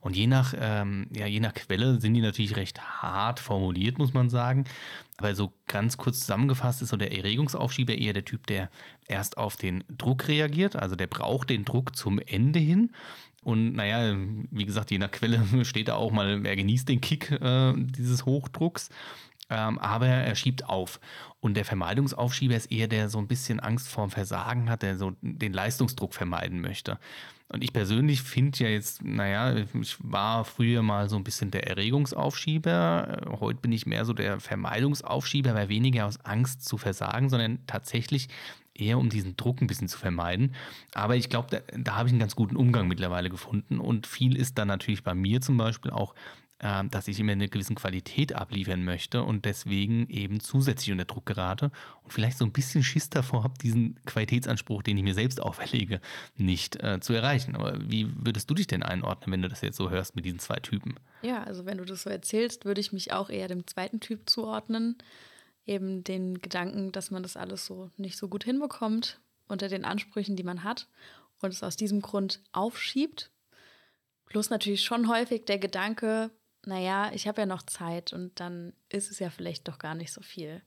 Und 0.00 0.16
je 0.16 0.26
nach, 0.26 0.54
ähm, 0.58 1.08
ja, 1.14 1.26
je 1.26 1.40
nach 1.40 1.54
Quelle 1.54 2.00
sind 2.00 2.14
die 2.14 2.20
natürlich 2.20 2.56
recht 2.56 2.80
hart 2.80 3.40
formuliert, 3.40 3.98
muss 3.98 4.12
man 4.12 4.28
sagen. 4.28 4.64
Aber 5.18 5.34
so 5.34 5.52
ganz 5.66 5.96
kurz 5.96 6.20
zusammengefasst 6.20 6.82
ist 6.82 6.90
so 6.90 6.96
der 6.96 7.16
Erregungsaufschieber 7.16 7.94
eher 7.94 8.12
der 8.12 8.24
Typ, 8.24 8.46
der 8.46 8.70
erst 9.08 9.38
auf 9.38 9.56
den 9.56 9.82
Druck 9.88 10.28
reagiert. 10.28 10.76
Also 10.76 10.94
der 10.94 11.06
braucht 11.06 11.50
den 11.50 11.64
Druck 11.64 11.96
zum 11.96 12.18
Ende 12.18 12.58
hin 12.58 12.90
und 13.46 13.74
naja, 13.74 14.16
wie 14.50 14.66
gesagt, 14.66 14.90
je 14.90 14.98
nach 14.98 15.12
Quelle 15.12 15.40
steht 15.64 15.86
da 15.86 15.94
auch 15.94 16.10
mal, 16.10 16.42
wer 16.42 16.56
genießt 16.56 16.88
den 16.88 17.00
Kick 17.00 17.30
äh, 17.30 17.74
dieses 17.76 18.26
Hochdrucks. 18.26 18.90
Ähm, 19.48 19.78
aber 19.78 20.08
er 20.08 20.34
schiebt 20.34 20.68
auf. 20.68 20.98
Und 21.38 21.54
der 21.54 21.64
Vermeidungsaufschieber 21.64 22.56
ist 22.56 22.72
eher 22.72 22.88
der 22.88 22.96
der 22.96 23.08
so 23.08 23.18
ein 23.18 23.28
bisschen 23.28 23.60
Angst 23.60 23.86
vorm 23.86 24.10
Versagen 24.10 24.68
hat, 24.68 24.82
der 24.82 24.96
so 24.96 25.12
den 25.20 25.52
Leistungsdruck 25.52 26.12
vermeiden 26.12 26.60
möchte. 26.60 26.98
Und 27.46 27.62
ich 27.62 27.72
persönlich 27.72 28.22
finde 28.22 28.64
ja 28.64 28.68
jetzt, 28.68 29.04
naja, 29.04 29.54
ich 29.80 29.96
war 30.00 30.44
früher 30.44 30.82
mal 30.82 31.08
so 31.08 31.14
ein 31.14 31.22
bisschen 31.22 31.52
der 31.52 31.68
Erregungsaufschieber. 31.68 33.36
Heute 33.38 33.60
bin 33.60 33.70
ich 33.70 33.86
mehr 33.86 34.04
so 34.04 34.12
der 34.12 34.40
Vermeidungsaufschieber, 34.40 35.54
weil 35.54 35.68
weniger 35.68 36.06
aus 36.06 36.18
Angst 36.24 36.64
zu 36.64 36.78
versagen, 36.78 37.28
sondern 37.28 37.64
tatsächlich 37.68 38.26
eher 38.80 38.98
um 38.98 39.08
diesen 39.08 39.36
Druck 39.36 39.60
ein 39.60 39.66
bisschen 39.66 39.88
zu 39.88 39.98
vermeiden. 39.98 40.54
Aber 40.94 41.16
ich 41.16 41.28
glaube, 41.28 41.48
da, 41.50 41.58
da 41.76 41.96
habe 41.96 42.08
ich 42.08 42.12
einen 42.12 42.20
ganz 42.20 42.36
guten 42.36 42.56
Umgang 42.56 42.88
mittlerweile 42.88 43.30
gefunden. 43.30 43.78
Und 43.78 44.06
viel 44.06 44.36
ist 44.36 44.58
dann 44.58 44.68
natürlich 44.68 45.02
bei 45.02 45.14
mir 45.14 45.40
zum 45.40 45.56
Beispiel 45.56 45.90
auch, 45.90 46.14
äh, 46.58 46.84
dass 46.90 47.06
ich 47.08 47.20
immer 47.20 47.32
eine 47.32 47.48
gewisse 47.48 47.74
Qualität 47.74 48.34
abliefern 48.34 48.82
möchte 48.82 49.22
und 49.22 49.44
deswegen 49.44 50.08
eben 50.08 50.40
zusätzlich 50.40 50.90
unter 50.90 51.04
Druck 51.04 51.26
gerate 51.26 51.70
und 52.02 52.12
vielleicht 52.12 52.38
so 52.38 52.46
ein 52.46 52.52
bisschen 52.52 52.82
Schiss 52.82 53.10
davor 53.10 53.44
habe, 53.44 53.54
diesen 53.62 53.98
Qualitätsanspruch, 54.06 54.82
den 54.82 54.96
ich 54.96 55.02
mir 55.02 55.14
selbst 55.14 55.42
auferlege, 55.42 56.00
nicht 56.36 56.82
äh, 56.82 57.00
zu 57.00 57.12
erreichen. 57.12 57.56
Aber 57.56 57.78
wie 57.80 58.08
würdest 58.24 58.48
du 58.48 58.54
dich 58.54 58.66
denn 58.66 58.82
einordnen, 58.82 59.32
wenn 59.32 59.42
du 59.42 59.48
das 59.48 59.60
jetzt 59.60 59.76
so 59.76 59.90
hörst 59.90 60.16
mit 60.16 60.24
diesen 60.24 60.38
zwei 60.38 60.56
Typen? 60.56 60.94
Ja, 61.20 61.42
also 61.42 61.66
wenn 61.66 61.78
du 61.78 61.84
das 61.84 62.02
so 62.02 62.10
erzählst, 62.10 62.64
würde 62.64 62.80
ich 62.80 62.92
mich 62.92 63.12
auch 63.12 63.28
eher 63.28 63.48
dem 63.48 63.66
zweiten 63.66 64.00
Typ 64.00 64.28
zuordnen 64.28 64.96
eben 65.66 66.04
den 66.04 66.40
Gedanken, 66.40 66.92
dass 66.92 67.10
man 67.10 67.22
das 67.22 67.36
alles 67.36 67.66
so 67.66 67.90
nicht 67.96 68.16
so 68.16 68.28
gut 68.28 68.44
hinbekommt 68.44 69.20
unter 69.48 69.68
den 69.68 69.84
Ansprüchen, 69.84 70.36
die 70.36 70.42
man 70.42 70.64
hat 70.64 70.88
und 71.40 71.52
es 71.52 71.62
aus 71.62 71.76
diesem 71.76 72.00
Grund 72.00 72.42
aufschiebt. 72.52 73.30
Plus 74.26 74.50
natürlich 74.50 74.82
schon 74.82 75.08
häufig 75.08 75.44
der 75.44 75.58
Gedanke, 75.58 76.30
naja, 76.64 77.10
ich 77.12 77.28
habe 77.28 77.42
ja 77.42 77.46
noch 77.46 77.62
Zeit 77.62 78.12
und 78.12 78.40
dann 78.40 78.72
ist 78.88 79.10
es 79.10 79.18
ja 79.18 79.30
vielleicht 79.30 79.68
doch 79.68 79.78
gar 79.78 79.94
nicht 79.94 80.12
so 80.12 80.20
viel. 80.20 80.62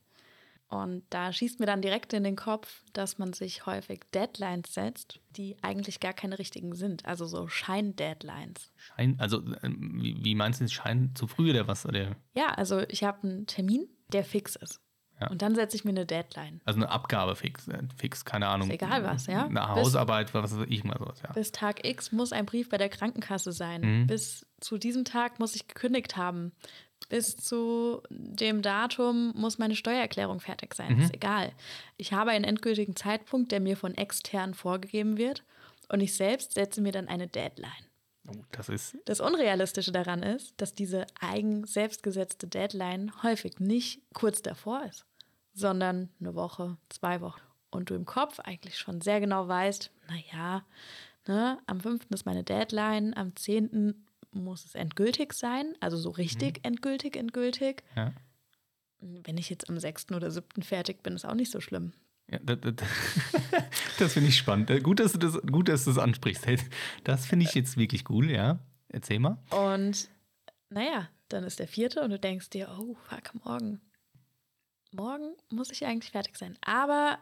Und 0.68 1.02
da 1.10 1.32
schießt 1.32 1.58
mir 1.58 1.66
dann 1.66 1.82
direkt 1.82 2.12
in 2.12 2.22
den 2.22 2.36
Kopf, 2.36 2.84
dass 2.92 3.18
man 3.18 3.32
sich 3.32 3.66
häufig 3.66 4.02
Deadlines 4.14 4.72
setzt, 4.72 5.18
die 5.30 5.56
eigentlich 5.62 5.98
gar 5.98 6.12
keine 6.12 6.38
richtigen 6.38 6.76
sind. 6.76 7.04
Also 7.06 7.26
so 7.26 7.48
Schein-Deadlines. 7.48 8.70
Schein, 8.76 9.16
also 9.18 9.42
ähm, 9.64 9.98
wie, 10.00 10.24
wie 10.24 10.34
meinst 10.36 10.60
du, 10.60 10.68
Schein 10.68 11.10
zu 11.16 11.26
früh 11.26 11.50
oder 11.50 11.66
was? 11.66 11.86
Oder? 11.86 12.14
Ja, 12.34 12.50
also 12.54 12.78
ich 12.88 13.02
habe 13.02 13.26
einen 13.26 13.46
Termin, 13.48 13.88
der 14.12 14.22
fix 14.22 14.54
ist. 14.54 14.80
Ja. 15.20 15.28
Und 15.30 15.42
dann 15.42 15.54
setze 15.54 15.76
ich 15.76 15.84
mir 15.84 15.90
eine 15.90 16.06
Deadline. 16.06 16.60
Also 16.64 16.78
eine 16.80 16.88
Abgabe 16.90 17.36
fix, 17.36 17.68
äh, 17.68 17.78
fix 17.96 18.24
keine 18.24 18.48
Ahnung. 18.48 18.68
Ist 18.68 18.74
egal 18.74 19.04
was, 19.04 19.26
ja. 19.26 19.44
Eine 19.46 19.60
Bis- 19.60 19.68
Hausarbeit, 19.68 20.32
was 20.34 20.56
weiß 20.58 20.66
ich 20.68 20.82
mal 20.84 20.98
sowas, 20.98 21.20
ja. 21.22 21.32
Bis 21.32 21.52
Tag 21.52 21.86
X 21.86 22.12
muss 22.12 22.32
ein 22.32 22.46
Brief 22.46 22.68
bei 22.68 22.78
der 22.78 22.88
Krankenkasse 22.88 23.52
sein. 23.52 23.80
Mhm. 24.02 24.06
Bis 24.06 24.46
zu 24.60 24.78
diesem 24.78 25.04
Tag 25.04 25.38
muss 25.38 25.54
ich 25.54 25.68
gekündigt 25.68 26.16
haben. 26.16 26.52
Bis 27.08 27.36
zu 27.36 28.02
dem 28.10 28.62
Datum 28.62 29.32
muss 29.34 29.58
meine 29.58 29.74
Steuererklärung 29.74 30.40
fertig 30.40 30.74
sein. 30.74 30.94
Mhm. 30.96 31.02
Ist 31.02 31.14
egal. 31.14 31.52
Ich 31.96 32.12
habe 32.12 32.30
einen 32.30 32.44
endgültigen 32.44 32.94
Zeitpunkt, 32.96 33.52
der 33.52 33.60
mir 33.60 33.76
von 33.76 33.94
extern 33.96 34.54
vorgegeben 34.54 35.16
wird. 35.16 35.44
Und 35.88 36.00
ich 36.00 36.14
selbst 36.14 36.54
setze 36.54 36.80
mir 36.80 36.92
dann 36.92 37.08
eine 37.08 37.26
Deadline. 37.26 37.72
Oh, 38.28 38.32
das 38.52 38.68
ist, 38.68 38.96
Das 39.06 39.18
Unrealistische 39.20 39.90
daran 39.92 40.22
ist, 40.22 40.52
dass 40.60 40.72
diese 40.74 41.06
eigen 41.20 41.66
selbstgesetzte 41.66 42.46
Deadline 42.46 43.10
häufig 43.22 43.58
nicht 43.58 44.02
kurz 44.12 44.42
davor 44.42 44.84
ist, 44.84 45.04
sondern 45.60 46.08
eine 46.20 46.34
Woche, 46.34 46.76
zwei 46.88 47.20
Wochen. 47.20 47.40
Und 47.70 47.90
du 47.90 47.94
im 47.94 48.04
Kopf 48.04 48.40
eigentlich 48.40 48.78
schon 48.78 49.00
sehr 49.00 49.20
genau 49.20 49.46
weißt, 49.46 49.92
naja, 50.08 50.64
ne, 51.28 51.58
am 51.66 51.80
5. 51.80 52.06
ist 52.10 52.26
meine 52.26 52.42
Deadline, 52.42 53.16
am 53.16 53.36
10. 53.36 53.94
muss 54.32 54.64
es 54.64 54.74
endgültig 54.74 55.32
sein, 55.32 55.74
also 55.78 55.96
so 55.96 56.10
richtig 56.10 56.60
endgültig, 56.64 57.16
endgültig. 57.16 57.84
ja. 57.96 58.12
Wenn 59.02 59.38
ich 59.38 59.48
jetzt 59.48 59.70
am 59.70 59.78
6. 59.78 60.12
oder 60.12 60.30
7. 60.30 60.62
fertig 60.62 61.02
bin, 61.02 61.14
ist 61.14 61.24
auch 61.24 61.34
nicht 61.34 61.50
so 61.50 61.60
schlimm. 61.60 61.94
Ja, 62.30 62.38
das 62.42 62.58
das, 62.76 62.88
das 63.98 64.12
finde 64.12 64.28
ich 64.28 64.36
spannend. 64.36 64.68
Äh, 64.70 64.80
Gut, 64.80 65.00
dass 65.00 65.12
du 65.12 65.18
das, 65.18 65.40
gut, 65.40 65.68
dass 65.68 65.84
du 65.84 65.90
das 65.90 65.98
ansprichst. 65.98 66.46
Das 67.04 67.24
finde 67.24 67.46
ich 67.46 67.54
jetzt 67.54 67.78
wirklich 67.78 68.10
cool, 68.10 68.30
ja. 68.30 68.58
Erzähl 68.88 69.18
mal. 69.18 69.38
Und 69.50 70.10
naja, 70.68 71.08
dann 71.28 71.44
ist 71.44 71.60
der 71.60 71.68
vierte 71.68 72.02
und 72.02 72.10
du 72.10 72.18
denkst 72.18 72.50
dir, 72.50 72.68
oh, 72.78 72.94
fuck, 73.08 73.44
morgen. 73.44 73.80
Morgen 74.92 75.34
muss 75.50 75.70
ich 75.70 75.84
eigentlich 75.86 76.10
fertig 76.12 76.36
sein. 76.36 76.56
Aber 76.64 77.18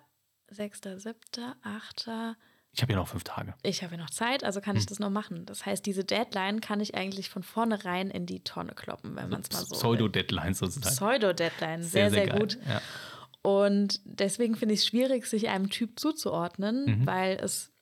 6., 0.50 0.80
7., 0.96 1.14
8., 1.62 2.10
Ich 2.72 2.82
habe 2.82 2.92
ja 2.92 2.98
noch 2.98 3.08
fünf 3.08 3.24
Tage. 3.24 3.54
ich 3.62 3.82
habe 3.82 3.96
ja 3.96 3.98
noch 4.02 4.10
Zeit, 4.10 4.44
also 4.44 4.60
kann 4.60 4.76
ich 4.76 4.82
Hm. 4.82 4.88
das 4.88 4.98
noch 4.98 5.10
machen. 5.10 5.44
Das 5.46 5.66
heißt, 5.66 5.84
diese 5.84 6.04
Deadline 6.04 6.60
kann 6.60 6.80
ich 6.80 6.94
eigentlich 6.94 7.28
von 7.28 7.42
vornherein 7.42 8.10
in 8.10 8.24
die 8.26 8.44
Tonne 8.44 8.72
kloppen, 8.74 9.16
wenn 9.16 9.28
man 9.28 9.40
es 9.42 9.50
mal 9.52 9.60
so 9.64 9.70
will. 9.70 9.78
Pseudo-Deadlines 9.78 10.58
sozusagen. 10.58 10.94
Pseudo-Deadline, 10.94 11.82
sehr, 11.82 12.10
sehr, 12.10 12.26
geil. 12.26 12.38
gut. 12.38 12.58
Ja. 12.66 12.80
Und 13.42 14.00
deswegen 14.04 14.56
finde 14.56 14.74
ich 14.74 14.80
es 14.80 14.86
schwierig, 14.86 15.26
sich 15.26 15.48
einem 15.48 15.70
Typ 15.70 15.98
zuzuordnen, 15.98 17.00
Mhm. 17.00 17.06
weil 17.06 17.36
es 17.42 17.72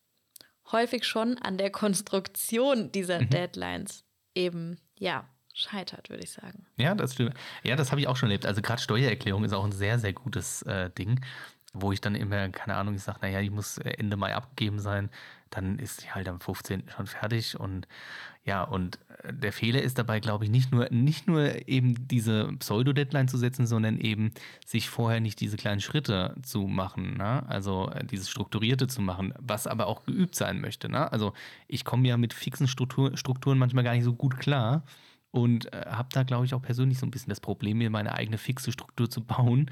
häufig 0.73 1.05
schon 1.05 1.39
an 1.39 1.59
der 1.59 1.71
Konstruktion 1.71 2.91
dieser 2.93 3.21
Mhm. 3.23 3.31
Deadlines 3.31 4.05
eben, 4.35 4.79
ja, 4.99 5.29
scheitert, 5.57 6.11
würde 6.11 6.23
ich 6.23 6.31
sagen. 6.31 6.67
Ja, 6.77 6.95
das 6.95 7.15
stimmt. 7.15 7.35
Ja, 7.65 7.77
das 7.77 7.91
habe 7.91 8.01
ich 8.01 8.07
auch 8.07 8.17
schon 8.17 8.29
erlebt. 8.29 8.47
Also 8.47 8.61
gerade 8.61 8.81
Steuererklärung 8.81 9.43
ist 9.43 9.55
auch 9.55 9.65
ein 9.65 9.73
sehr, 9.73 9.99
sehr 9.99 10.13
gutes 10.13 10.63
äh, 10.63 10.91
Ding, 10.91 11.21
wo 11.73 11.93
ich 11.93 12.01
dann 12.01 12.15
immer, 12.15 12.49
keine 12.51 12.77
Ahnung, 12.77 12.95
ich 12.95 13.03
sage, 13.03 13.21
naja, 13.23 13.41
die 13.41 13.51
muss 13.51 13.79
äh, 13.79 13.91
Ende 13.91 14.17
Mai 14.17 14.35
abgegeben 14.35 14.79
sein. 14.79 15.11
Dann 15.49 15.79
ist 15.79 16.05
die 16.05 16.11
halt 16.11 16.29
am 16.29 16.41
15. 16.41 16.91
schon 16.95 17.07
fertig. 17.07 17.59
Und 17.59 17.89
ja, 18.45 18.65
und 18.65 18.99
äh, 19.23 19.33
der 19.33 19.53
Fehler 19.53 19.81
ist 19.81 19.97
dabei, 19.97 20.21
glaube 20.21 20.45
ich, 20.45 20.51
nicht 20.51 20.73
nur, 20.73 20.91
nicht 20.91 21.27
nur 21.27 21.67
eben 21.67 22.07
diese 22.07 22.53
Pseudo-Deadline 22.59 23.29
zu 23.29 23.39
setzen, 23.39 23.67
sondern 23.67 23.99
eben 23.99 24.33
sich 24.67 24.91
vorher 24.91 25.21
nicht 25.21 25.41
diese 25.41 25.57
kleinen 25.57 25.81
Schritte 25.81 26.37
zu 26.43 26.67
machen. 26.67 27.17
Ne? 27.17 27.49
Also 27.49 27.91
äh, 27.93 28.05
dieses 28.05 28.29
Strukturierte 28.29 28.89
zu 28.89 29.01
machen, 29.01 29.33
was 29.39 29.67
aber 29.67 29.87
auch 29.87 30.05
geübt 30.05 30.35
sein 30.35 30.61
möchte. 30.61 30.91
Ne? 30.91 31.11
Also 31.11 31.33
ich 31.67 31.87
komme 31.87 32.07
ja 32.09 32.19
mit 32.19 32.35
fixen 32.35 32.69
Struktur, 32.69 33.17
Strukturen 33.17 33.57
manchmal 33.57 33.85
gar 33.85 33.95
nicht 33.95 34.05
so 34.05 34.13
gut 34.13 34.39
klar 34.39 34.83
und 35.37 35.73
äh, 35.73 35.83
habe 35.87 36.09
da, 36.13 36.23
glaube 36.23 36.47
ich, 36.47 36.55
auch 36.55 36.63
persönlich 36.63 36.99
so 36.99 37.07
ein 37.07 37.11
bisschen 37.11 37.29
das 37.29 37.41
Problem, 37.41 37.79
mir 37.79 37.91
meine 37.91 38.15
eigene 38.15 38.39
fixe 38.39 38.73
Struktur 38.73 39.11
zu 39.11 39.23
bauen. 39.23 39.71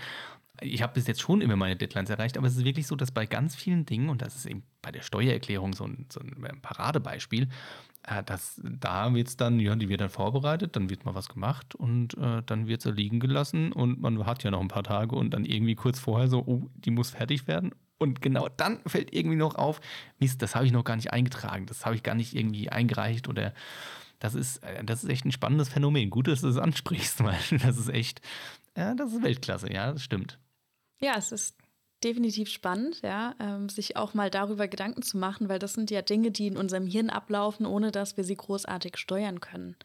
Ich 0.61 0.83
habe 0.83 0.93
bis 0.93 1.07
jetzt 1.07 1.21
schon 1.21 1.41
immer 1.41 1.57
meine 1.57 1.75
Deadlines 1.75 2.11
erreicht, 2.11 2.39
aber 2.39 2.47
es 2.47 2.57
ist 2.57 2.65
wirklich 2.65 2.87
so, 2.87 2.95
dass 2.95 3.11
bei 3.11 3.27
ganz 3.27 3.57
vielen 3.57 3.87
Dingen, 3.87 4.09
und 4.09 4.23
das 4.23 4.37
ist 4.37 4.47
eben 4.47 4.63
bei 4.83 4.93
der 4.93 5.03
Steuererklärung 5.03 5.73
so 5.73 5.85
ein, 5.85 6.07
so 6.13 6.21
ein 6.21 6.61
Paradebeispiel, 6.61 7.49
äh, 8.07 8.23
dass 8.23 8.61
da 8.63 9.13
wird 9.15 9.29
es 9.29 9.37
dann, 9.37 9.59
ja, 9.59 9.75
die 9.75 9.89
wird 9.89 10.01
dann 10.01 10.11
vorbereitet, 10.11 10.77
dann 10.77 10.91
wird 10.91 11.05
mal 11.05 11.15
was 11.15 11.29
gemacht 11.29 11.75
und 11.75 12.15
äh, 12.19 12.43
dann 12.45 12.69
wird 12.69 12.83
sie 12.83 12.93
liegen 12.93 13.19
gelassen 13.19 13.73
und 13.73 14.01
man 14.01 14.25
hat 14.27 14.45
ja 14.45 14.51
noch 14.51 14.61
ein 14.61 14.69
paar 14.69 14.85
Tage 14.85 15.17
und 15.17 15.31
dann 15.31 15.45
irgendwie 15.45 15.75
kurz 15.75 15.99
vorher 15.99 16.29
so, 16.29 16.45
oh, 16.47 16.71
die 16.75 16.91
muss 16.91 17.11
fertig 17.11 17.49
werden. 17.49 17.75
Und 17.99 18.21
genau 18.21 18.49
dann 18.57 18.81
fällt 18.87 19.15
irgendwie 19.15 19.37
noch 19.37 19.55
auf, 19.55 19.81
Mist, 20.19 20.43
das 20.43 20.55
habe 20.55 20.67
ich 20.67 20.73
noch 20.73 20.85
gar 20.85 20.97
nicht 20.97 21.13
eingetragen, 21.13 21.67
das 21.67 21.87
habe 21.87 21.97
ich 21.97 22.03
gar 22.03 22.15
nicht 22.15 22.35
irgendwie 22.35 22.69
eingereicht 22.69 23.29
oder 23.29 23.55
das 24.25 24.35
ist, 24.35 24.65
äh, 24.65 24.83
das 24.83 25.05
ist 25.05 25.11
echt 25.11 25.27
ein 25.27 25.33
spannendes 25.33 25.69
Phänomen. 25.69 26.09
Gut, 26.09 26.29
dass 26.29 26.41
du 26.41 26.49
es 26.49 26.57
ansprichst, 26.57 27.23
weil 27.25 27.39
das 27.63 27.77
ist 27.77 27.91
echt, 27.91 28.23
ja, 28.75 28.95
das 28.95 29.13
ist 29.13 29.23
Weltklasse, 29.23 29.71
ja, 29.71 29.93
das 29.93 30.03
stimmt. 30.03 30.39
Ja, 30.99 31.17
es 31.19 31.31
ist 31.31 31.57
definitiv 32.03 32.49
spannend, 32.49 33.03
ja, 33.03 33.35
ähm, 33.39 33.69
sich 33.69 33.97
auch 33.97 34.15
mal 34.15 34.31
darüber 34.31 34.67
Gedanken 34.67 35.03
zu 35.03 35.19
machen, 35.19 35.51
weil 35.51 35.59
das 35.59 35.75
sind 35.75 35.91
ja 35.91 36.01
Dinge, 36.01 36.31
die 36.31 36.47
in 36.47 36.57
unserem 36.57 36.87
Hirn 36.87 37.11
ablaufen, 37.11 37.67
ohne 37.67 37.93
dass 37.93 38.17
wir 38.17 38.25
sie 38.25 38.37
großartig 38.37 38.97
steuern 38.97 39.41
können. 39.41 39.77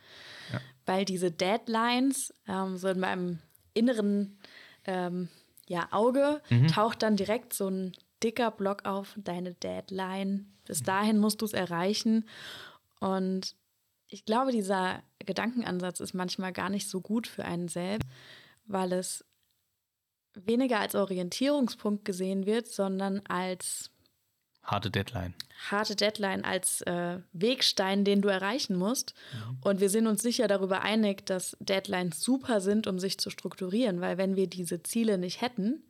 Ja. 0.53 0.61
Weil 0.85 1.03
diese 1.03 1.31
Deadlines, 1.31 2.33
ähm, 2.47 2.77
so 2.77 2.87
in 2.87 2.99
meinem 2.99 3.39
inneren 3.73 4.37
ähm, 4.85 5.27
ja, 5.67 5.89
Auge, 5.91 6.41
taucht 6.73 7.03
dann 7.03 7.15
direkt 7.15 7.53
so 7.53 7.67
ein 7.67 7.91
dicker 8.23 8.51
Block 8.51 8.85
auf, 8.85 9.15
deine 9.17 9.53
Deadline. 9.53 10.51
Bis 10.65 10.81
dahin 10.81 11.19
musst 11.19 11.41
du 11.41 11.45
es 11.45 11.53
erreichen. 11.53 12.25
Und 12.99 13.55
ich 14.09 14.25
glaube, 14.25 14.51
dieser 14.51 15.03
Gedankenansatz 15.19 15.99
ist 15.99 16.13
manchmal 16.13 16.51
gar 16.51 16.69
nicht 16.69 16.89
so 16.89 16.99
gut 16.99 17.27
für 17.27 17.45
einen 17.45 17.67
selbst, 17.67 18.07
weil 18.65 18.91
es 18.93 19.23
weniger 20.33 20.79
als 20.79 20.95
Orientierungspunkt 20.95 22.05
gesehen 22.05 22.45
wird, 22.45 22.67
sondern 22.67 23.21
als 23.27 23.91
Harte 24.63 24.91
Deadline. 24.91 25.33
harte 25.69 25.95
Deadline, 25.95 26.43
als 26.43 26.81
äh, 26.81 27.19
Wegstein, 27.31 28.03
den 28.03 28.21
du 28.21 28.27
erreichen 28.29 28.75
musst. 28.75 29.13
Und 29.61 29.79
wir 29.79 29.89
sind 29.89 30.05
uns 30.05 30.21
sicher 30.21 30.47
darüber 30.47 30.81
einig, 30.81 31.25
dass 31.25 31.57
Deadlines 31.59 32.21
super 32.21 32.61
sind, 32.61 32.85
um 32.85 32.99
sich 32.99 33.17
zu 33.17 33.29
strukturieren, 33.29 34.01
weil 34.01 34.17
wenn 34.17 34.35
wir 34.35 34.47
diese 34.47 34.83
Ziele 34.83 35.17
nicht 35.17 35.41
hätten, 35.41 35.81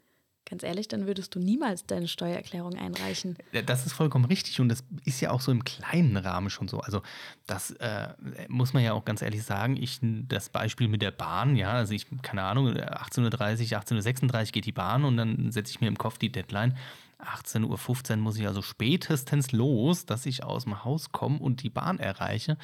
ganz 0.49 0.63
ehrlich, 0.63 0.87
dann 0.87 1.05
würdest 1.05 1.35
du 1.35 1.39
niemals 1.39 1.85
deine 1.85 2.07
Steuererklärung 2.07 2.75
einreichen. 2.75 3.37
Das 3.65 3.85
ist 3.85 3.93
vollkommen 3.93 4.25
richtig 4.25 4.59
und 4.59 4.69
das 4.69 4.83
ist 5.05 5.21
ja 5.21 5.31
auch 5.31 5.41
so 5.41 5.51
im 5.51 5.63
kleinen 5.63 6.17
Rahmen 6.17 6.49
schon 6.49 6.67
so. 6.67 6.79
Also 6.79 7.01
das 7.47 7.71
äh, 7.71 8.09
muss 8.47 8.73
man 8.73 8.83
ja 8.83 8.93
auch 8.93 9.05
ganz 9.05 9.21
ehrlich 9.21 9.43
sagen. 9.43 9.77
Ich 9.77 9.99
das 10.01 10.49
Beispiel 10.49 10.87
mit 10.87 11.01
der 11.01 11.11
Bahn, 11.11 11.55
ja, 11.55 11.71
also 11.73 11.93
ich 11.93 12.07
keine 12.21 12.43
Ahnung, 12.43 12.69
18:30, 12.69 13.75
18:36 13.77 14.51
geht 14.51 14.65
die 14.65 14.71
Bahn 14.71 15.05
und 15.05 15.17
dann 15.17 15.51
setze 15.51 15.71
ich 15.71 15.81
mir 15.81 15.87
im 15.87 15.97
Kopf 15.97 16.17
die 16.17 16.31
Deadline. 16.31 16.75
18:15 17.19 18.11
Uhr 18.11 18.17
muss 18.17 18.37
ich 18.37 18.47
also 18.47 18.61
spätestens 18.61 19.51
los, 19.51 20.05
dass 20.05 20.25
ich 20.25 20.43
aus 20.43 20.63
dem 20.63 20.83
Haus 20.83 21.11
komme 21.11 21.39
und 21.39 21.63
die 21.63 21.69
Bahn 21.69 21.99
erreiche. 21.99 22.57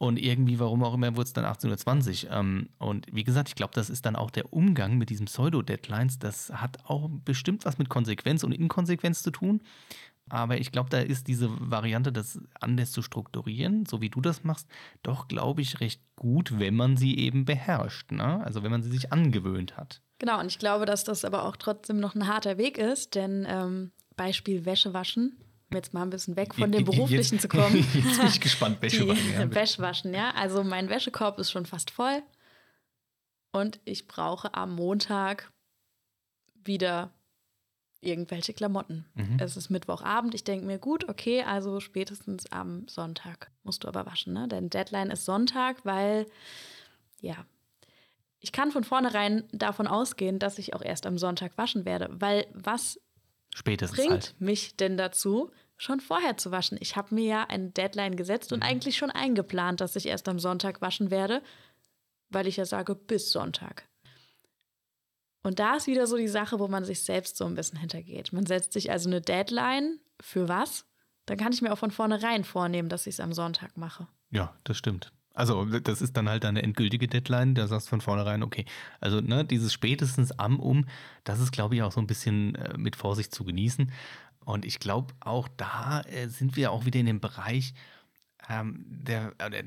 Und 0.00 0.16
irgendwie, 0.16 0.58
warum 0.58 0.82
auch 0.82 0.94
immer, 0.94 1.14
wurde 1.14 1.26
es 1.26 1.34
dann 1.34 1.44
18.20 1.44 2.24
Uhr. 2.24 2.32
Ähm, 2.32 2.70
und 2.78 3.06
wie 3.12 3.22
gesagt, 3.22 3.50
ich 3.50 3.54
glaube, 3.54 3.74
das 3.74 3.90
ist 3.90 4.06
dann 4.06 4.16
auch 4.16 4.30
der 4.30 4.50
Umgang 4.50 4.96
mit 4.96 5.10
diesen 5.10 5.26
Pseudo-Deadlines. 5.26 6.18
Das 6.18 6.50
hat 6.50 6.78
auch 6.86 7.10
bestimmt 7.10 7.66
was 7.66 7.76
mit 7.76 7.90
Konsequenz 7.90 8.42
und 8.42 8.52
Inkonsequenz 8.52 9.22
zu 9.22 9.30
tun. 9.30 9.60
Aber 10.30 10.56
ich 10.56 10.72
glaube, 10.72 10.88
da 10.88 11.00
ist 11.00 11.28
diese 11.28 11.50
Variante, 11.50 12.12
das 12.12 12.40
anders 12.60 12.92
zu 12.92 13.02
strukturieren, 13.02 13.84
so 13.84 14.00
wie 14.00 14.08
du 14.08 14.22
das 14.22 14.42
machst, 14.42 14.68
doch, 15.02 15.28
glaube 15.28 15.60
ich, 15.60 15.80
recht 15.80 16.00
gut, 16.16 16.58
wenn 16.58 16.76
man 16.76 16.96
sie 16.96 17.18
eben 17.18 17.44
beherrscht. 17.44 18.10
Ne? 18.10 18.42
Also 18.42 18.62
wenn 18.62 18.70
man 18.70 18.82
sie 18.82 18.90
sich 18.90 19.12
angewöhnt 19.12 19.76
hat. 19.76 20.00
Genau, 20.18 20.40
und 20.40 20.46
ich 20.46 20.58
glaube, 20.58 20.86
dass 20.86 21.04
das 21.04 21.26
aber 21.26 21.44
auch 21.44 21.56
trotzdem 21.56 22.00
noch 22.00 22.14
ein 22.14 22.26
harter 22.26 22.56
Weg 22.56 22.78
ist, 22.78 23.16
denn 23.16 23.46
ähm, 23.46 23.90
Beispiel 24.16 24.64
Wäsche 24.64 24.94
waschen, 24.94 25.36
um 25.70 25.76
jetzt 25.76 25.94
mal 25.94 26.02
ein 26.02 26.10
bisschen 26.10 26.36
weg 26.36 26.54
von 26.54 26.72
dem 26.72 26.80
Jetzt- 26.84 26.90
Beruflichen 26.96 27.38
zu 27.38 27.48
kommen. 27.48 27.76
Jetzt 27.94 28.18
bin 28.18 28.26
ich 28.26 28.40
gespannt, 28.40 28.82
Wäsche 28.82 29.06
waschen. 29.06 29.32
Ja. 29.32 29.54
Wäsche 29.54 29.82
waschen, 29.82 30.14
ja. 30.14 30.30
Also 30.32 30.64
mein 30.64 30.88
Wäschekorb 30.88 31.38
ist 31.38 31.50
schon 31.50 31.66
fast 31.66 31.90
voll. 31.90 32.22
Und 33.52 33.80
ich 33.84 34.06
brauche 34.06 34.54
am 34.54 34.74
Montag 34.74 35.52
wieder 36.64 37.12
irgendwelche 38.00 38.54
Klamotten. 38.54 39.04
Mhm. 39.14 39.38
Es 39.40 39.56
ist 39.56 39.70
Mittwochabend. 39.70 40.34
Ich 40.34 40.44
denke 40.44 40.66
mir, 40.66 40.78
gut, 40.78 41.08
okay, 41.08 41.42
also 41.42 41.80
spätestens 41.80 42.50
am 42.50 42.86
Sonntag 42.88 43.50
musst 43.62 43.84
du 43.84 43.88
aber 43.88 44.06
waschen, 44.06 44.32
ne? 44.32 44.48
Denn 44.48 44.70
Deadline 44.70 45.10
ist 45.10 45.24
Sonntag, 45.24 45.84
weil, 45.84 46.26
ja, 47.20 47.44
ich 48.38 48.52
kann 48.52 48.70
von 48.72 48.84
vornherein 48.84 49.44
davon 49.52 49.86
ausgehen, 49.86 50.38
dass 50.38 50.58
ich 50.58 50.74
auch 50.74 50.80
erst 50.82 51.04
am 51.06 51.18
Sonntag 51.18 51.58
waschen 51.58 51.84
werde. 51.84 52.08
Weil 52.12 52.46
was 52.54 52.98
Spätestens 53.54 53.98
bringt 53.98 54.10
halt. 54.12 54.34
mich 54.38 54.76
denn 54.76 54.96
dazu, 54.96 55.50
schon 55.76 56.00
vorher 56.00 56.36
zu 56.36 56.50
waschen? 56.50 56.78
Ich 56.80 56.96
habe 56.96 57.14
mir 57.14 57.24
ja 57.24 57.44
eine 57.44 57.70
Deadline 57.70 58.16
gesetzt 58.16 58.50
Mhm. 58.50 58.56
und 58.56 58.62
eigentlich 58.62 58.96
schon 58.96 59.10
eingeplant, 59.10 59.80
dass 59.80 59.96
ich 59.96 60.06
erst 60.06 60.28
am 60.28 60.38
Sonntag 60.38 60.80
waschen 60.80 61.10
werde, 61.10 61.42
weil 62.28 62.46
ich 62.46 62.56
ja 62.56 62.64
sage, 62.64 62.94
bis 62.94 63.32
Sonntag. 63.32 63.88
Und 65.42 65.58
da 65.58 65.76
ist 65.76 65.86
wieder 65.86 66.06
so 66.06 66.16
die 66.16 66.28
Sache, 66.28 66.58
wo 66.58 66.68
man 66.68 66.84
sich 66.84 67.02
selbst 67.02 67.36
so 67.36 67.46
ein 67.46 67.54
bisschen 67.54 67.78
hintergeht. 67.78 68.32
Man 68.32 68.44
setzt 68.46 68.72
sich 68.74 68.90
also 68.90 69.08
eine 69.08 69.20
Deadline 69.22 69.98
für 70.20 70.48
was? 70.48 70.84
Dann 71.26 71.38
kann 71.38 71.52
ich 71.52 71.62
mir 71.62 71.72
auch 71.72 71.78
von 71.78 71.90
vornherein 71.90 72.44
vornehmen, 72.44 72.88
dass 72.90 73.06
ich 73.06 73.14
es 73.14 73.20
am 73.20 73.32
Sonntag 73.32 73.76
mache. 73.76 74.06
Ja, 74.30 74.54
das 74.64 74.76
stimmt. 74.76 75.12
Also, 75.32 75.64
das 75.64 76.02
ist 76.02 76.16
dann 76.16 76.28
halt 76.28 76.44
eine 76.44 76.62
endgültige 76.62 77.06
Deadline, 77.06 77.54
da 77.54 77.66
sagst 77.66 77.86
du 77.86 77.90
von 77.90 78.00
vornherein, 78.00 78.42
okay. 78.42 78.64
Also, 79.00 79.20
ne, 79.20 79.44
dieses 79.44 79.72
spätestens 79.72 80.32
am 80.32 80.58
um, 80.58 80.86
das 81.24 81.40
ist, 81.40 81.52
glaube 81.52 81.76
ich, 81.76 81.82
auch 81.82 81.92
so 81.92 82.00
ein 82.00 82.06
bisschen 82.06 82.56
äh, 82.56 82.76
mit 82.76 82.96
Vorsicht 82.96 83.34
zu 83.34 83.44
genießen. 83.44 83.90
Und 84.44 84.64
ich 84.64 84.80
glaube, 84.80 85.14
auch 85.20 85.48
da 85.56 86.00
äh, 86.02 86.28
sind 86.28 86.56
wir 86.56 86.72
auch 86.72 86.84
wieder 86.84 86.98
in 86.98 87.06
dem 87.06 87.20
Bereich, 87.20 87.74
ähm, 88.50 88.84
der, 88.88 89.32
äh, 89.38 89.62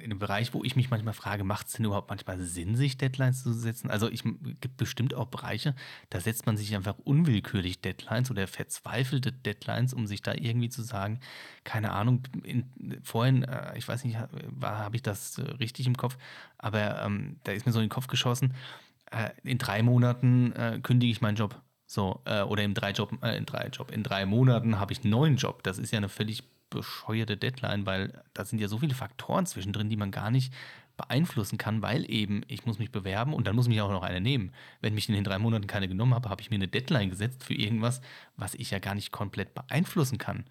in 0.00 0.10
dem 0.10 0.18
Bereich, 0.18 0.52
wo 0.52 0.64
ich 0.64 0.74
mich 0.74 0.90
manchmal 0.90 1.14
frage, 1.14 1.44
macht 1.44 1.68
es 1.68 1.74
denn 1.74 1.86
überhaupt 1.86 2.10
manchmal 2.10 2.40
Sinn, 2.40 2.74
sich 2.74 2.98
Deadlines 2.98 3.44
zu 3.44 3.52
setzen? 3.52 3.90
Also 3.90 4.08
es 4.08 4.22
gibt 4.22 4.76
bestimmt 4.76 5.14
auch 5.14 5.26
Bereiche, 5.26 5.74
da 6.10 6.20
setzt 6.20 6.44
man 6.44 6.56
sich 6.56 6.74
einfach 6.74 6.98
unwillkürlich 7.04 7.80
Deadlines 7.80 8.30
oder 8.30 8.48
verzweifelte 8.48 9.32
Deadlines, 9.32 9.94
um 9.94 10.06
sich 10.06 10.20
da 10.20 10.34
irgendwie 10.34 10.68
zu 10.68 10.82
sagen, 10.82 11.20
keine 11.62 11.92
Ahnung, 11.92 12.24
in, 12.42 12.64
vorhin, 13.04 13.44
äh, 13.44 13.78
ich 13.78 13.86
weiß 13.86 14.04
nicht, 14.04 14.18
habe 14.60 14.96
ich 14.96 15.02
das 15.02 15.38
äh, 15.38 15.42
richtig 15.42 15.86
im 15.86 15.96
Kopf, 15.96 16.18
aber 16.58 17.00
ähm, 17.02 17.36
da 17.44 17.52
ist 17.52 17.66
mir 17.66 17.72
so 17.72 17.78
in 17.78 17.84
den 17.84 17.90
Kopf 17.90 18.08
geschossen, 18.08 18.54
äh, 19.12 19.30
in 19.44 19.58
drei 19.58 19.82
Monaten 19.82 20.52
äh, 20.52 20.80
kündige 20.82 21.12
ich 21.12 21.20
meinen 21.20 21.36
Job. 21.36 21.60
So, 21.86 22.20
äh, 22.26 22.42
oder 22.42 22.64
im 22.64 22.74
drei 22.74 22.90
Job, 22.90 23.12
in 23.24 23.46
drei 23.46 23.68
Job, 23.68 23.90
in 23.90 24.02
drei 24.02 24.26
Monaten 24.26 24.78
habe 24.78 24.92
ich 24.92 25.00
einen 25.02 25.10
neuen 25.10 25.36
Job. 25.36 25.62
Das 25.62 25.78
ist 25.78 25.90
ja 25.90 25.96
eine 25.96 26.10
völlig 26.10 26.42
bescheuerte 26.70 27.36
Deadline, 27.36 27.86
weil 27.86 28.22
da 28.34 28.44
sind 28.44 28.60
ja 28.60 28.68
so 28.68 28.78
viele 28.78 28.94
Faktoren 28.94 29.46
zwischendrin, 29.46 29.88
die 29.88 29.96
man 29.96 30.10
gar 30.10 30.30
nicht 30.30 30.52
beeinflussen 30.96 31.58
kann, 31.58 31.80
weil 31.80 32.10
eben 32.10 32.42
ich 32.48 32.66
muss 32.66 32.78
mich 32.78 32.90
bewerben 32.90 33.32
und 33.32 33.46
dann 33.46 33.56
muss 33.56 33.68
mich 33.68 33.80
auch 33.80 33.90
noch 33.90 34.02
eine 34.02 34.20
nehmen. 34.20 34.52
Wenn 34.80 34.94
mich 34.94 35.08
in 35.08 35.14
den 35.14 35.24
drei 35.24 35.38
Monaten 35.38 35.66
keine 35.66 35.88
genommen 35.88 36.14
habe, 36.14 36.28
habe 36.28 36.42
ich 36.42 36.50
mir 36.50 36.56
eine 36.56 36.68
Deadline 36.68 37.08
gesetzt 37.08 37.44
für 37.44 37.54
irgendwas, 37.54 38.00
was 38.36 38.54
ich 38.54 38.70
ja 38.70 38.80
gar 38.80 38.94
nicht 38.94 39.12
komplett 39.12 39.54
beeinflussen 39.54 40.18
kann. 40.18 40.44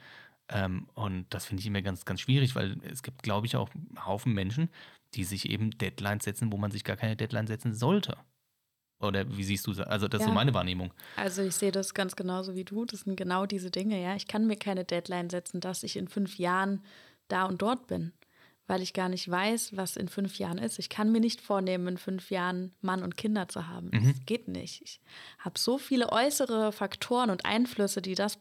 Ähm, 0.49 0.87
und 0.93 1.25
das 1.29 1.45
finde 1.45 1.61
ich 1.61 1.67
immer 1.67 1.81
ganz, 1.81 2.05
ganz 2.05 2.21
schwierig, 2.21 2.55
weil 2.55 2.77
es 2.83 3.03
gibt, 3.03 3.23
glaube 3.23 3.45
ich, 3.45 3.55
auch 3.57 3.69
einen 3.75 4.05
Haufen 4.05 4.33
Menschen, 4.33 4.69
die 5.13 5.25
sich 5.25 5.49
eben 5.49 5.71
Deadlines 5.71 6.23
setzen, 6.23 6.51
wo 6.51 6.57
man 6.57 6.71
sich 6.71 6.83
gar 6.83 6.95
keine 6.95 7.15
Deadline 7.15 7.47
setzen 7.47 7.73
sollte. 7.73 8.17
Oder 8.99 9.37
wie 9.37 9.43
siehst 9.43 9.67
du 9.67 9.73
das? 9.73 9.85
Also, 9.85 10.07
das 10.07 10.21
ja. 10.21 10.25
ist 10.25 10.29
so 10.29 10.33
meine 10.33 10.53
Wahrnehmung. 10.53 10.93
Also, 11.15 11.43
ich 11.43 11.55
sehe 11.55 11.71
das 11.71 11.93
ganz 11.93 12.15
genauso 12.15 12.55
wie 12.55 12.63
du. 12.63 12.85
Das 12.85 13.01
sind 13.01 13.15
genau 13.15 13.45
diese 13.45 13.69
Dinge, 13.69 14.01
ja. 14.01 14.15
Ich 14.15 14.27
kann 14.27 14.47
mir 14.47 14.55
keine 14.55 14.85
Deadline 14.85 15.29
setzen, 15.29 15.59
dass 15.59 15.83
ich 15.83 15.97
in 15.97 16.07
fünf 16.07 16.37
Jahren 16.37 16.83
da 17.27 17.45
und 17.45 17.61
dort 17.61 17.87
bin, 17.87 18.13
weil 18.65 18.81
ich 18.81 18.93
gar 18.93 19.09
nicht 19.09 19.29
weiß, 19.29 19.75
was 19.75 19.97
in 19.97 20.07
fünf 20.07 20.39
Jahren 20.39 20.57
ist. 20.57 20.79
Ich 20.79 20.89
kann 20.89 21.11
mir 21.11 21.19
nicht 21.19 21.41
vornehmen, 21.41 21.87
in 21.87 21.97
fünf 21.97 22.31
Jahren 22.31 22.73
Mann 22.81 23.03
und 23.03 23.17
Kinder 23.17 23.47
zu 23.47 23.67
haben. 23.67 23.89
Mhm. 23.93 24.13
Das 24.13 24.25
geht 24.25 24.47
nicht. 24.47 24.81
Ich 24.83 25.01
habe 25.39 25.59
so 25.59 25.77
viele 25.77 26.11
äußere 26.11 26.71
Faktoren 26.71 27.29
und 27.29 27.45
Einflüsse, 27.45 28.01
die 28.01 28.15
das 28.15 28.39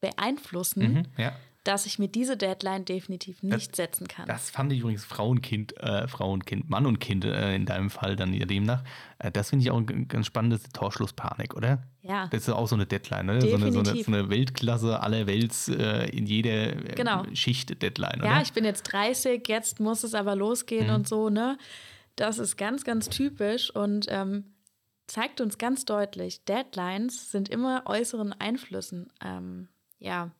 beeinflussen. 0.00 0.94
Mhm, 0.94 1.06
ja 1.18 1.34
dass 1.64 1.84
ich 1.84 1.98
mir 1.98 2.08
diese 2.08 2.36
Deadline 2.36 2.84
definitiv 2.84 3.42
nicht 3.42 3.72
das, 3.72 3.76
setzen 3.76 4.08
kann. 4.08 4.26
Das 4.26 4.48
fand 4.48 4.72
ich 4.72 4.80
übrigens 4.80 5.04
Frauenkind, 5.04 5.76
äh, 5.78 6.08
Frauenkind, 6.08 6.70
Mann 6.70 6.86
und 6.86 7.00
Kind 7.00 7.24
äh, 7.24 7.54
in 7.54 7.66
deinem 7.66 7.90
Fall 7.90 8.16
dann 8.16 8.32
ja 8.32 8.46
demnach. 8.46 8.82
Äh, 9.18 9.30
das 9.30 9.50
finde 9.50 9.64
ich 9.64 9.70
auch 9.70 9.78
ein 9.78 10.08
ganz 10.08 10.26
spannendes 10.26 10.62
Torschlusspanik, 10.72 11.54
oder? 11.54 11.82
Ja. 12.00 12.28
Das 12.28 12.42
ist 12.42 12.48
auch 12.48 12.66
so 12.66 12.76
eine 12.76 12.86
Deadline, 12.86 13.26
ne? 13.26 13.40
So 13.42 13.54
eine, 13.54 13.72
so, 13.72 13.80
eine, 13.80 14.02
so 14.02 14.12
eine, 14.12 14.30
Weltklasse 14.30 15.00
aller 15.00 15.26
Welts 15.26 15.68
äh, 15.68 16.08
in 16.08 16.26
jeder 16.26 16.76
äh, 16.76 16.94
genau. 16.94 17.24
Schicht 17.34 17.82
Deadline, 17.82 18.20
oder? 18.20 18.26
Ja, 18.26 18.42
ich 18.42 18.54
bin 18.54 18.64
jetzt 18.64 18.84
30, 18.84 19.46
jetzt 19.46 19.80
muss 19.80 20.02
es 20.02 20.14
aber 20.14 20.36
losgehen 20.36 20.88
mhm. 20.88 20.94
und 20.94 21.08
so, 21.08 21.28
ne? 21.28 21.58
Das 22.16 22.38
ist 22.38 22.56
ganz, 22.56 22.84
ganz 22.84 23.08
typisch 23.08 23.74
und 23.74 24.06
ähm, 24.08 24.44
zeigt 25.06 25.40
uns 25.40 25.58
ganz 25.58 25.84
deutlich, 25.84 26.44
Deadlines 26.44 27.30
sind 27.30 27.48
immer 27.48 27.82
äußeren 27.86 28.32
Einflüssen 28.32 29.12
ähm, 29.24 29.68
ja, 29.98 30.30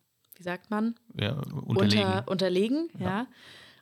wie 0.41 0.45
sagt 0.45 0.71
man? 0.71 0.95
Ja, 1.21 1.33
unterlegen. 1.33 2.07
Unter, 2.07 2.29
unterlegen, 2.29 2.89
ja. 2.99 3.07
ja. 3.07 3.27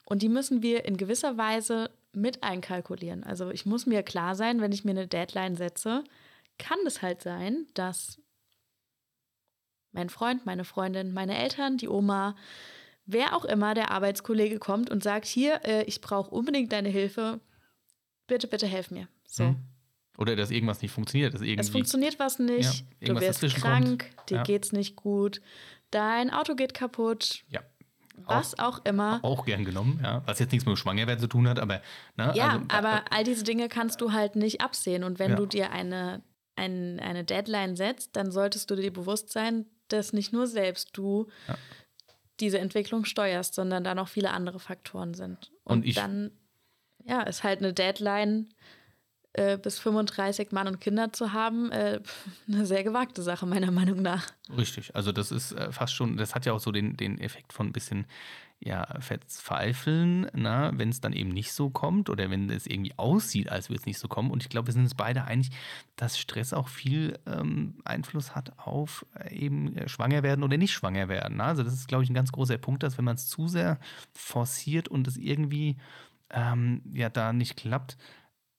Und 0.05 0.23
die 0.23 0.29
müssen 0.29 0.61
wir 0.61 0.85
in 0.87 0.97
gewisser 0.97 1.38
Weise 1.38 1.88
mit 2.12 2.43
einkalkulieren. 2.43 3.23
Also 3.23 3.50
ich 3.50 3.65
muss 3.65 3.87
mir 3.87 4.03
klar 4.03 4.35
sein, 4.35 4.61
wenn 4.61 4.73
ich 4.73 4.85
mir 4.85 4.91
eine 4.91 5.07
Deadline 5.07 5.55
setze, 5.55 6.03
kann 6.59 6.79
es 6.85 7.00
halt 7.00 7.23
sein, 7.23 7.69
dass 7.75 8.21
mein 9.93 10.11
Freund, 10.11 10.47
meine 10.47 10.65
Freundin, 10.65 11.12
meine 11.15 11.38
Eltern, 11.38 11.79
die 11.79 11.88
Oma, 11.88 12.35
wer 13.07 13.37
auch 13.37 13.45
immer, 13.45 13.75
der 13.75 13.93
Arbeitskollege 13.93 14.59
kommt 14.59 14.91
und 14.91 15.05
sagt, 15.05 15.27
hier, 15.27 15.65
äh, 15.65 15.85
ich 15.85 16.00
brauche 16.00 16.31
unbedingt 16.31 16.73
deine 16.73 16.88
Hilfe, 16.88 17.38
bitte, 18.27 18.49
bitte 18.49 18.67
helf 18.67 18.91
mir. 18.91 19.07
So. 19.29 19.45
Hm. 19.45 19.57
Oder 20.18 20.34
dass 20.34 20.50
irgendwas 20.50 20.82
nicht 20.82 20.90
funktioniert. 20.90 21.32
Dass 21.32 21.40
irgendwie, 21.40 21.61
es 21.61 21.70
funktioniert 21.70 22.18
was 22.18 22.38
nicht, 22.38 22.85
ja, 23.00 23.14
du 23.14 23.20
wirst 23.20 23.40
krank, 23.54 24.11
dir 24.28 24.38
ja. 24.38 24.42
geht's 24.42 24.72
nicht 24.72 24.96
gut, 24.96 25.40
dein 25.90 26.31
Auto 26.31 26.54
geht 26.54 26.74
kaputt. 26.74 27.44
Ja. 27.48 27.62
Was 28.24 28.59
auch, 28.59 28.81
auch, 28.81 28.85
immer. 28.85 29.20
Auch 29.22 29.44
gern 29.44 29.64
genommen, 29.64 30.00
ja. 30.02 30.22
Was 30.26 30.40
jetzt 30.40 30.50
nichts 30.50 30.66
mit 30.66 30.76
Schwangerwerden 30.76 31.20
zu 31.20 31.28
tun 31.28 31.48
hat, 31.48 31.61
aber. 31.61 31.81
Ne, 32.16 32.33
ja, 32.35 32.54
also, 32.54 32.64
aber 32.68 33.04
all 33.11 33.22
diese 33.22 33.44
Dinge 33.44 33.68
kannst 33.68 34.00
du 34.00 34.12
halt 34.12 34.35
nicht 34.35 34.61
absehen. 34.61 35.04
Und 35.04 35.20
wenn 35.20 35.31
ja. 35.31 35.37
du 35.37 35.46
dir 35.46 35.70
eine, 35.70 36.22
ein, 36.57 36.98
eine 36.98 37.22
Deadline 37.22 37.76
setzt, 37.76 38.16
dann 38.16 38.33
solltest 38.33 38.70
du 38.72 38.74
dir 38.74 38.92
bewusst 38.92 39.31
sein, 39.31 39.66
dass 39.87 40.12
nicht 40.12 40.33
nur 40.33 40.48
selbst 40.48 40.90
du 40.94 41.28
diese 42.40 42.59
Entwicklung 42.59 43.04
steuerst, 43.04 43.54
sondern 43.54 43.85
da 43.85 43.94
noch 43.94 44.09
viele 44.09 44.31
andere 44.31 44.59
Faktoren 44.59 45.14
sind. 45.14 45.52
Und, 45.62 45.78
Und 45.78 45.87
ich, 45.87 45.94
dann, 45.94 46.33
ja, 47.04 47.22
ist 47.22 47.44
halt 47.44 47.61
eine 47.61 47.72
Deadline 47.72 48.48
äh, 49.38 49.59
bis 49.62 49.79
35 49.79 50.53
Mann 50.53 50.66
und 50.66 50.81
Kinder 50.81 51.12
zu 51.12 51.33
haben, 51.33 51.70
äh, 51.70 52.01
eine 52.48 52.66
sehr 52.66 52.85
gewagte 52.85 53.22
Sache, 53.22 53.46
meiner 53.46 53.70
Meinung 53.70 54.03
nach. 54.03 54.27
Richtig, 54.57 54.94
also 54.94 55.12
das 55.12 55.31
ist 55.31 55.53
äh, 55.53 55.72
fast 55.72 55.94
schon, 55.94 56.16
das 56.16 56.35
hat 56.35 56.46
ja 56.46 56.53
auch 56.53 56.61
so 56.61 56.72
den, 56.72 56.96
den 56.96 57.20
Effekt 57.20 57.53
von 57.53 57.68
ein 57.68 57.72
bisschen 57.72 58.07
ja, 58.61 58.87
verzweifeln, 58.98 60.29
wenn 60.33 60.88
es 60.88 61.01
dann 61.01 61.12
eben 61.12 61.31
nicht 61.31 61.53
so 61.53 61.70
kommt 61.70 62.11
oder 62.11 62.29
wenn 62.29 62.51
es 62.51 62.66
irgendwie 62.66 62.92
aussieht, 62.96 63.51
als 63.51 63.68
würde 63.68 63.79
es 63.81 63.87
nicht 63.87 64.01
so 64.01 64.09
kommen. 64.09 64.33
Und 64.33 64.42
ich 64.42 64.48
glaube, 64.48 64.66
wir 64.66 64.72
sind 64.72 64.83
uns 64.83 64.96
beide 64.96 65.24
einig, 65.24 65.51
dass 65.94 66.18
Stress 66.18 66.53
auch 66.53 66.66
viel 66.66 67.18
ähm, 67.27 67.77
Einfluss 67.85 68.35
hat 68.35 68.59
auf 68.59 69.07
äh, 69.14 69.33
eben 69.33 69.77
äh, 69.77 69.88
schwanger 69.88 70.24
werden 70.24 70.42
oder 70.42 70.57
nicht 70.57 70.72
schwanger 70.72 71.09
werden. 71.09 71.37
Ne? 71.37 71.44
Also 71.44 71.62
das 71.62 71.72
ist, 71.72 71.87
glaube 71.87 72.03
ich, 72.03 72.11
ein 72.11 72.14
ganz 72.14 72.33
großer 72.33 72.59
Punkt, 72.59 72.83
dass 72.83 72.98
wenn 72.98 73.05
man 73.05 73.14
es 73.14 73.29
zu 73.29 73.46
sehr 73.46 73.79
forciert 74.12 74.88
und 74.88 75.07
es 75.07 75.16
irgendwie 75.16 75.77
ähm, 76.31 76.83
ja 76.92 77.11
da 77.11 77.33
nicht 77.33 77.57
klappt, 77.57 77.96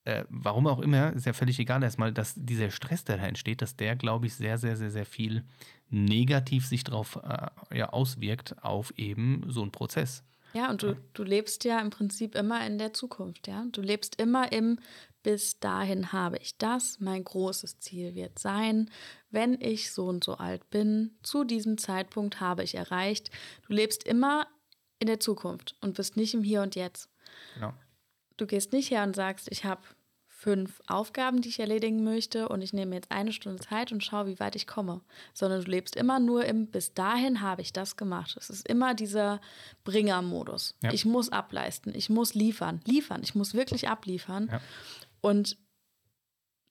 äh, 0.05 0.23
warum 0.29 0.67
auch 0.67 0.79
immer, 0.79 1.13
ist 1.13 1.25
ja 1.25 1.33
völlig 1.33 1.59
egal 1.59 1.83
erstmal, 1.83 2.13
dass 2.13 2.33
dieser 2.35 2.71
Stress, 2.71 3.03
der 3.03 3.17
da 3.17 3.23
entsteht, 3.23 3.61
dass 3.61 3.75
der, 3.75 3.95
glaube 3.95 4.27
ich, 4.27 4.35
sehr, 4.35 4.57
sehr, 4.57 4.75
sehr, 4.75 4.91
sehr 4.91 5.05
viel 5.05 5.43
negativ 5.89 6.65
sich 6.65 6.83
darauf 6.83 7.19
äh, 7.23 7.77
ja, 7.77 7.89
auswirkt, 7.89 8.63
auf 8.63 8.93
eben 8.97 9.43
so 9.47 9.61
einen 9.61 9.71
Prozess. 9.71 10.23
Ja, 10.53 10.71
und 10.71 10.81
du, 10.81 10.95
du 11.13 11.23
lebst 11.23 11.63
ja 11.63 11.79
im 11.79 11.91
Prinzip 11.91 12.33
immer 12.33 12.65
in 12.65 12.79
der 12.79 12.93
Zukunft, 12.93 13.47
ja. 13.47 13.65
Du 13.71 13.81
lebst 13.81 14.19
immer 14.19 14.51
im 14.51 14.79
bis 15.21 15.59
dahin 15.59 16.13
habe 16.13 16.37
ich 16.37 16.57
das, 16.57 16.99
mein 16.99 17.23
großes 17.23 17.79
Ziel 17.79 18.15
wird 18.15 18.39
sein, 18.39 18.89
wenn 19.29 19.59
ich 19.59 19.91
so 19.91 20.05
und 20.05 20.23
so 20.23 20.35
alt 20.35 20.69
bin, 20.69 21.17
zu 21.23 21.43
diesem 21.43 21.77
Zeitpunkt 21.77 22.39
habe 22.39 22.63
ich 22.63 22.75
erreicht. 22.75 23.29
Du 23.67 23.73
lebst 23.73 24.03
immer 24.05 24.47
in 24.97 25.07
der 25.07 25.19
Zukunft 25.19 25.75
und 25.81 25.95
bist 25.95 26.15
nicht 26.15 26.33
im 26.33 26.43
Hier 26.43 26.61
und 26.61 26.75
Jetzt. 26.75 27.09
Genau. 27.55 27.73
Du 28.39 28.47
gehst 28.47 28.71
nicht 28.71 28.89
her 28.89 29.03
und 29.03 29.15
sagst, 29.15 29.49
ich 29.51 29.65
habe 29.65 29.81
fünf 30.27 30.81
Aufgaben, 30.87 31.41
die 31.41 31.49
ich 31.49 31.59
erledigen 31.59 32.05
möchte 32.05 32.47
und 32.47 32.61
ich 32.61 32.71
nehme 32.71 32.95
jetzt 32.95 33.11
eine 33.11 33.33
Stunde 33.33 33.61
Zeit 33.61 33.91
und 33.91 34.01
schaue, 34.01 34.27
wie 34.27 34.39
weit 34.39 34.55
ich 34.55 34.65
komme, 34.65 35.01
sondern 35.33 35.61
du 35.61 35.69
lebst 35.69 35.97
immer 35.97 36.21
nur 36.21 36.45
im 36.45 36.67
bis 36.67 36.93
dahin 36.93 37.41
habe 37.41 37.61
ich 37.61 37.73
das 37.73 37.97
gemacht. 37.97 38.37
Es 38.39 38.49
ist 38.49 38.65
immer 38.65 38.93
dieser 38.93 39.41
Bringer-Modus. 39.83 40.75
Ja. 40.81 40.93
Ich 40.93 41.03
muss 41.03 41.29
ableisten, 41.29 41.93
ich 41.93 42.09
muss 42.09 42.33
liefern, 42.33 42.79
liefern, 42.85 43.21
ich 43.21 43.35
muss 43.35 43.53
wirklich 43.53 43.89
abliefern. 43.89 44.47
Ja. 44.49 44.61
Und 45.19 45.57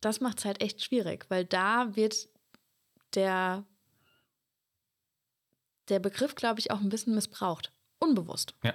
das 0.00 0.22
macht 0.22 0.38
es 0.38 0.46
halt 0.46 0.62
echt 0.62 0.82
schwierig, 0.82 1.26
weil 1.28 1.44
da 1.44 1.94
wird 1.94 2.30
der, 3.12 3.66
der 5.90 5.98
Begriff, 5.98 6.34
glaube 6.34 6.60
ich, 6.60 6.70
auch 6.70 6.80
ein 6.80 6.88
bisschen 6.88 7.14
missbraucht. 7.14 7.70
Unbewusst. 7.98 8.54
Ja. 8.64 8.72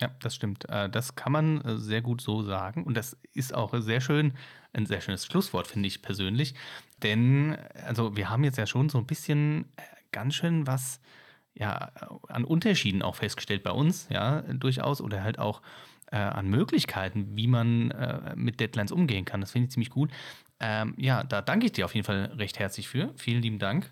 Ja, 0.00 0.10
das 0.20 0.34
stimmt. 0.34 0.68
Äh, 0.68 0.90
das 0.90 1.14
kann 1.16 1.32
man 1.32 1.60
äh, 1.62 1.78
sehr 1.78 2.02
gut 2.02 2.20
so 2.20 2.42
sagen. 2.42 2.84
Und 2.84 2.96
das 2.96 3.16
ist 3.32 3.54
auch 3.54 3.72
sehr 3.80 4.00
schön, 4.00 4.34
ein 4.74 4.86
sehr 4.86 5.00
schönes 5.00 5.24
Schlusswort, 5.24 5.66
finde 5.66 5.86
ich 5.88 6.02
persönlich. 6.02 6.54
Denn, 7.02 7.56
also 7.86 8.16
wir 8.16 8.28
haben 8.28 8.44
jetzt 8.44 8.58
ja 8.58 8.66
schon 8.66 8.88
so 8.90 8.98
ein 8.98 9.06
bisschen 9.06 9.64
äh, 9.76 9.82
ganz 10.12 10.34
schön 10.34 10.66
was 10.66 11.00
ja, 11.54 11.90
an 12.28 12.44
Unterschieden 12.44 13.02
auch 13.02 13.16
festgestellt 13.16 13.62
bei 13.62 13.70
uns, 13.70 14.08
ja, 14.10 14.42
durchaus, 14.42 15.00
oder 15.00 15.22
halt 15.22 15.38
auch 15.38 15.62
äh, 16.12 16.16
an 16.16 16.48
Möglichkeiten, 16.48 17.34
wie 17.36 17.46
man 17.46 17.90
äh, 17.92 18.34
mit 18.36 18.60
Deadlines 18.60 18.92
umgehen 18.92 19.24
kann. 19.24 19.40
Das 19.40 19.52
finde 19.52 19.66
ich 19.66 19.72
ziemlich 19.72 19.90
gut. 19.90 20.10
Ähm, 20.60 20.94
ja, 20.98 21.24
da 21.24 21.40
danke 21.42 21.66
ich 21.66 21.72
dir 21.72 21.86
auf 21.86 21.94
jeden 21.94 22.04
Fall 22.06 22.26
recht 22.36 22.58
herzlich 22.58 22.88
für. 22.88 23.12
Vielen 23.16 23.40
lieben 23.42 23.58
Dank. 23.58 23.90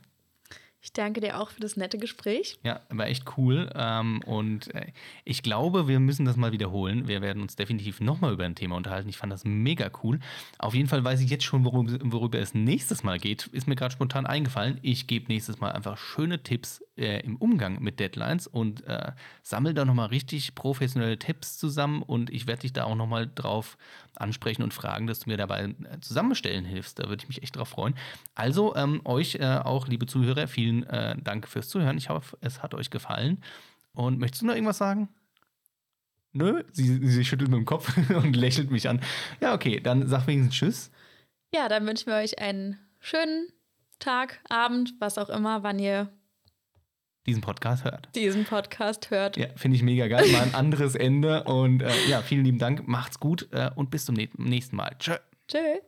Ich 0.85 0.93
danke 0.93 1.23
dir 1.23 1.41
auch 1.41 1.49
für 1.49 1.63
das 1.63 1.79
nette 1.79 1.97
Gespräch. 1.97 2.59
Ja, 2.63 2.83
war 2.91 3.07
echt 3.07 3.39
cool. 3.39 3.71
Ähm, 3.75 4.21
und 4.27 4.75
äh, 4.75 4.93
ich 5.25 5.43
glaube, 5.43 5.89
wir 5.89 5.99
müssen 5.99 6.27
das 6.27 6.37
mal 6.37 6.53
wiederholen. 6.53 7.09
Wir 7.09 7.23
werden 7.23 7.41
uns 7.41 7.57
definitiv 7.57 8.03
nochmal 8.03 8.35
über 8.35 8.45
ein 8.45 8.55
Thema 8.55 8.77
unterhalten. 8.77 9.09
Ich 9.09 9.17
fand 9.17 9.33
das 9.33 9.47
mega 9.47 9.91
cool. 10.03 10.21
Auf 10.59 10.75
jeden 10.75 10.87
Fall 10.87 11.03
weiß 11.03 11.23
ich 11.23 11.31
jetzt 11.31 11.45
schon, 11.45 11.65
worüber, 11.65 11.99
worüber 12.03 12.39
es 12.39 12.53
nächstes 12.53 13.03
Mal 13.03 13.19
geht. 13.19 13.47
Ist 13.47 13.67
mir 13.67 13.77
gerade 13.77 13.93
spontan 13.93 14.27
eingefallen. 14.27 14.79
Ich 14.83 15.07
gebe 15.07 15.33
nächstes 15.33 15.59
Mal 15.59 15.73
einfach 15.73 15.97
schöne 15.97 16.43
Tipps 16.43 16.83
äh, 16.97 17.21
im 17.21 17.37
Umgang 17.37 17.83
mit 17.83 17.99
Deadlines 17.99 18.47
und 18.47 18.87
äh, 18.87 19.13
sammle 19.43 19.75
da 19.75 19.85
nochmal 19.85 20.09
richtig 20.09 20.55
professionelle 20.55 21.19
Tipps 21.19 21.59
zusammen 21.59 22.03
und 22.03 22.31
ich 22.31 22.47
werde 22.47 22.63
dich 22.63 22.73
da 22.73 22.85
auch 22.85 22.95
nochmal 22.95 23.29
drauf 23.35 23.77
ansprechen 24.15 24.63
und 24.63 24.73
fragen, 24.73 25.07
dass 25.07 25.21
du 25.21 25.31
mir 25.31 25.37
dabei 25.37 25.65
äh, 25.65 26.01
zusammenstellen 26.01 26.65
hilfst. 26.65 26.99
Da 26.99 27.09
würde 27.09 27.23
ich 27.23 27.29
mich 27.29 27.43
echt 27.43 27.57
drauf 27.57 27.69
freuen. 27.69 27.95
Also 28.35 28.77
ähm, 28.77 29.01
euch 29.05 29.37
äh, 29.37 29.45
auch, 29.45 29.89
liebe 29.89 30.07
Zuhörer, 30.07 30.47
vielen 30.75 30.83
äh, 30.85 31.17
Dank 31.23 31.49
fürs 31.49 31.69
Zuhören. 31.69 31.97
Ich 31.97 32.09
hoffe, 32.09 32.37
es 32.41 32.63
hat 32.63 32.75
euch 32.75 32.91
gefallen. 32.91 33.43
Und 33.93 34.19
möchtest 34.19 34.43
du 34.43 34.47
noch 34.47 34.55
irgendwas 34.55 34.79
sagen? 34.79 35.09
Nö, 36.33 36.65
sie, 36.73 37.07
sie 37.07 37.25
schüttelt 37.25 37.51
mit 37.51 37.59
dem 37.59 37.65
Kopf 37.65 37.97
und 38.11 38.35
lächelt 38.35 38.71
mich 38.71 38.89
an. 38.89 39.01
Ja, 39.41 39.55
okay, 39.55 39.81
dann 39.81 40.09
sag 40.09 40.27
wenigstens 40.27 40.55
Tschüss. 40.55 40.91
Ja, 41.55 41.69
dann 41.69 41.87
wünschen 41.87 42.07
wir 42.07 42.17
euch 42.17 42.39
einen 42.41 42.79
schönen 42.99 43.49
Tag, 44.01 44.41
Abend, 44.49 44.95
was 44.99 45.19
auch 45.19 45.29
immer, 45.29 45.63
wann 45.63 45.79
ihr 45.79 46.11
diesen 47.27 47.41
Podcast 47.41 47.85
hört. 47.85 48.09
Diesen 48.15 48.45
Podcast 48.45 49.11
hört. 49.11 49.39
Ja, 49.39 49.47
finde 49.57 49.77
ich 49.77 49.83
mega 49.83 50.09
geil. 50.09 50.31
Mal 50.31 50.43
ein 50.43 50.55
anderes 50.55 50.95
Ende. 50.95 51.45
Und 51.45 51.81
äh, 51.81 51.91
ja, 52.07 52.21
vielen 52.21 52.45
lieben 52.45 52.59
Dank. 52.59 52.87
Macht's 52.87 53.19
gut 53.19 53.49
äh, 53.53 53.71
und 53.77 53.91
bis 53.91 54.05
zum 54.05 54.15
nächsten 54.15 54.77
Mal. 54.77 54.95
Tschö. 54.99 55.15
Tschö. 55.49 55.79